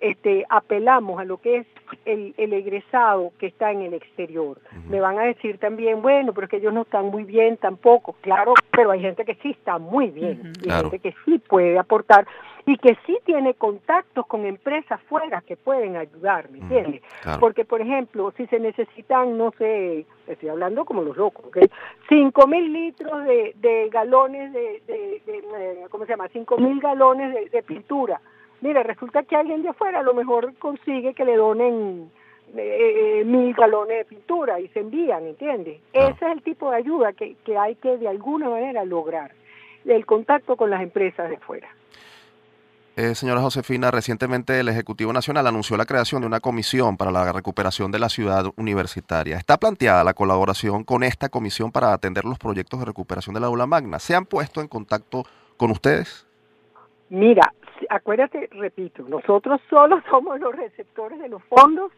[0.01, 1.67] este, apelamos a lo que es
[2.05, 4.59] el, egresado que está en el exterior.
[4.89, 8.15] Me van a decir también, bueno, pero es que ellos no están muy bien tampoco.
[8.21, 12.27] Claro, pero hay gente que sí está muy bien, y gente que sí puede aportar
[12.65, 17.01] y que sí tiene contactos con empresas fuera que pueden ayudar, ¿me entiendes?
[17.39, 21.57] Porque, por ejemplo, si se necesitan, no sé, estoy hablando como los locos, ¿ok?
[22.09, 26.27] Cinco mil litros de, galones de, de, ¿cómo se llama?
[26.29, 28.19] Cinco mil galones de pintura
[28.61, 32.11] mira, resulta que alguien de afuera a lo mejor consigue que le donen
[32.55, 35.81] eh, mil galones de pintura y se envían, ¿entiendes?
[35.93, 39.31] Ese es el tipo de ayuda que, que hay que de alguna manera lograr,
[39.85, 41.69] el contacto con las empresas de fuera.
[42.97, 47.31] Eh, señora Josefina, recientemente el Ejecutivo Nacional anunció la creación de una comisión para la
[47.31, 49.37] recuperación de la ciudad universitaria.
[49.37, 53.47] ¿Está planteada la colaboración con esta comisión para atender los proyectos de recuperación de la
[53.47, 53.97] aula magna?
[53.97, 55.23] ¿Se han puesto en contacto
[55.55, 56.27] con ustedes?
[57.09, 57.53] Mira,
[57.89, 61.91] acuérdate, repito, nosotros solo somos los receptores de los fondos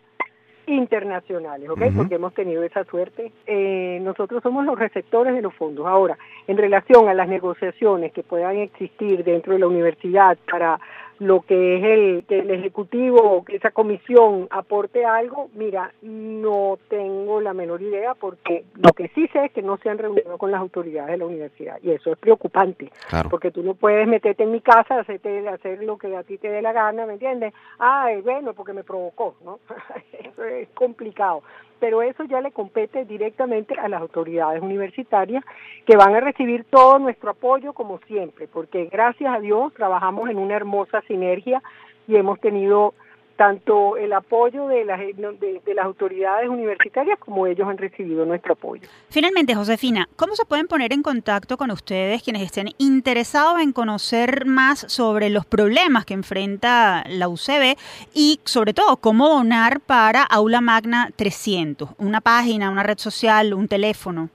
[0.66, 1.82] internacionales, ¿ok?
[1.96, 3.32] Porque hemos tenido esa suerte.
[3.46, 5.86] Eh, nosotros somos los receptores de los fondos.
[5.86, 6.18] Ahora,
[6.48, 10.80] en relación a las negociaciones que puedan existir dentro de la universidad para
[11.20, 17.42] lo que es el que el ejecutivo que esa comisión aporte algo, mira, no tengo
[17.42, 20.52] la menor idea porque lo que sí sé es que no se han reunido con
[20.52, 22.92] las autoridades de la universidad y eso es preocupante,
[23.30, 26.50] porque tú no puedes meterte en mi casa, hacerte, hacer lo que a ti te
[26.50, 27.54] dé la gana, ¿me entiendes?
[27.80, 29.60] Ay, bueno, porque me provocó, ¿no?
[30.14, 31.44] eso es complicado
[31.80, 35.44] pero eso ya le compete directamente a las autoridades universitarias
[35.86, 40.38] que van a recibir todo nuestro apoyo como siempre, porque gracias a Dios trabajamos en
[40.38, 41.62] una hermosa sinergia
[42.08, 42.94] y hemos tenido
[43.36, 48.88] tanto el apoyo de las, de, las autoridades universitarias como ellos han recibido nuestro apoyo.
[49.10, 54.46] Finalmente, Josefina, ¿cómo se pueden poner en contacto con ustedes quienes estén interesados en conocer
[54.46, 57.76] más sobre los problemas que enfrenta la UCB
[58.14, 61.90] y sobre todo cómo donar para Aula Magna 300?
[61.98, 64.30] Una página, una red social, un teléfono.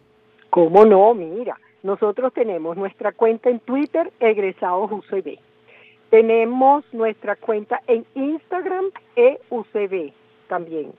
[0.51, 1.15] ¿Cómo no?
[1.15, 5.39] Mira, nosotros tenemos nuestra cuenta en Twitter, egresados UCB
[6.11, 8.87] tenemos nuestra cuenta en Instagram,
[9.17, 10.13] EUCB
[10.49, 10.93] también.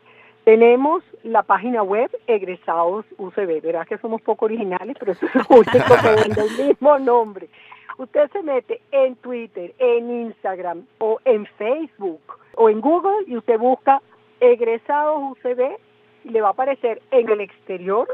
[0.44, 3.62] Tenemos la página web Egresados UCB.
[3.62, 7.50] Verás que somos poco originales, pero eso es lo único que vende el mismo nombre.
[7.98, 12.22] Usted se mete en Twitter, en Instagram o en Facebook
[12.56, 14.02] o en Google y usted busca
[14.40, 15.78] Egresados UCB
[16.24, 18.08] y le va a aparecer en el exterior,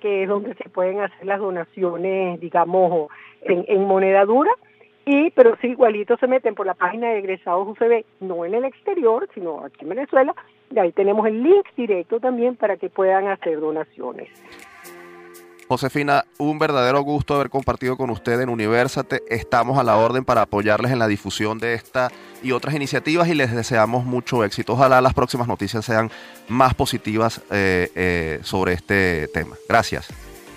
[0.00, 3.08] que es donde se pueden hacer las donaciones, digamos,
[3.42, 4.52] en, en moneda dura
[5.04, 8.64] y pero sí igualito se meten por la página de egresados UCB, no en el
[8.64, 10.34] exterior, sino aquí en Venezuela,
[10.70, 14.28] y ahí tenemos el link directo también para que puedan hacer donaciones.
[15.68, 19.22] Josefina, un verdadero gusto haber compartido con usted en Universate.
[19.28, 22.10] Estamos a la orden para apoyarles en la difusión de esta
[22.42, 24.74] y otras iniciativas y les deseamos mucho éxito.
[24.74, 26.10] Ojalá las próximas noticias sean
[26.48, 29.56] más positivas eh, eh, sobre este tema.
[29.66, 30.08] Gracias.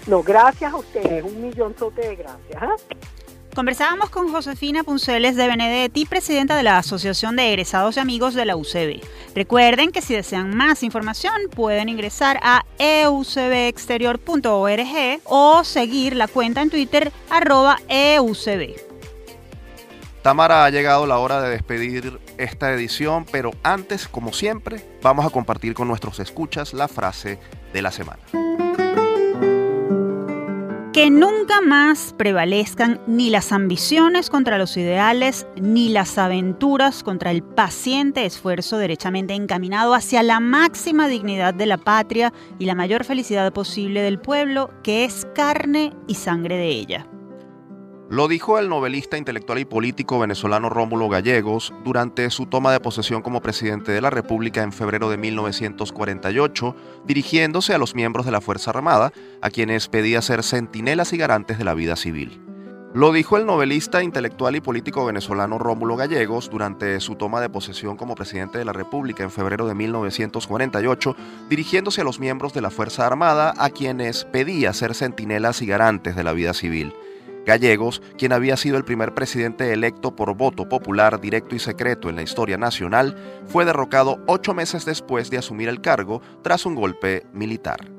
[0.06, 1.24] No, gracias a ustedes.
[1.24, 2.62] Un millón de gracias.
[2.62, 2.76] ¿ah?
[3.56, 8.44] Conversábamos con Josefina Punceles de Benedetti, presidenta de la Asociación de Egresados y Amigos de
[8.44, 9.00] la UCB.
[9.34, 16.70] Recuerden que si desean más información pueden ingresar a eucbexterior.org o seguir la cuenta en
[16.70, 18.76] Twitter arroba eucb.
[20.22, 25.30] Tamara, ha llegado la hora de despedir esta edición, pero antes, como siempre, vamos a
[25.30, 27.40] compartir con nuestros escuchas la frase
[27.72, 28.20] de la semana
[30.96, 37.44] que nunca más prevalezcan ni las ambiciones contra los ideales, ni las aventuras contra el
[37.44, 43.52] paciente esfuerzo derechamente encaminado hacia la máxima dignidad de la patria y la mayor felicidad
[43.52, 47.06] posible del pueblo, que es carne y sangre de ella.
[48.08, 53.24] Lo dijo el novelista intelectual y político venezolano Rómulo Gallegos durante su toma de posesión
[53.24, 58.42] como presidente de la República en febrero de 1948, dirigiéndose a los miembros de la
[58.42, 62.40] Fuerza Armada, a quienes pedía ser centinelas y garantes de la vida civil.
[62.94, 67.98] Lo dijo el novelista intelectual y político venezolano Rómulo Gallegos durante su toma de posesión
[67.98, 71.16] como presidente de la República en febrero de 1948,
[71.50, 76.16] dirigiéndose a los miembros de la Fuerza Armada, a quienes pedía ser centinelas y garantes
[76.16, 76.94] de la vida civil.
[77.46, 82.16] Gallegos, quien había sido el primer presidente electo por voto popular directo y secreto en
[82.16, 83.16] la historia nacional,
[83.46, 87.92] fue derrocado ocho meses después de asumir el cargo tras un golpe militar.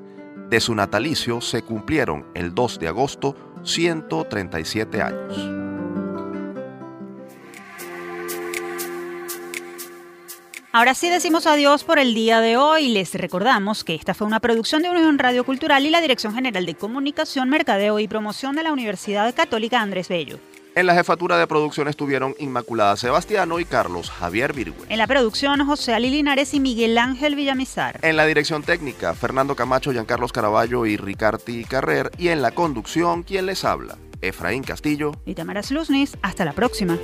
[0.49, 5.66] De su natalicio se cumplieron el 2 de agosto 137 años.
[10.77, 12.89] Ahora sí decimos adiós por el día de hoy.
[12.89, 16.67] Les recordamos que esta fue una producción de Unión Radio Cultural y la Dirección General
[16.67, 20.37] de Comunicación, Mercadeo y Promoción de la Universidad Católica Andrés Bello.
[20.75, 24.85] En la jefatura de producción estuvieron Inmaculada Sebastiano y Carlos Javier Virgüe.
[24.89, 27.99] En la producción, José Ali Linares y Miguel Ángel Villamizar.
[28.03, 32.11] En la dirección técnica, Fernando Camacho, Giancarlos Caraballo y Ricarti Carrer.
[32.19, 36.15] Y en la conducción, quien les habla, Efraín Castillo y Tamara Sluznis.
[36.21, 36.99] Hasta la próxima.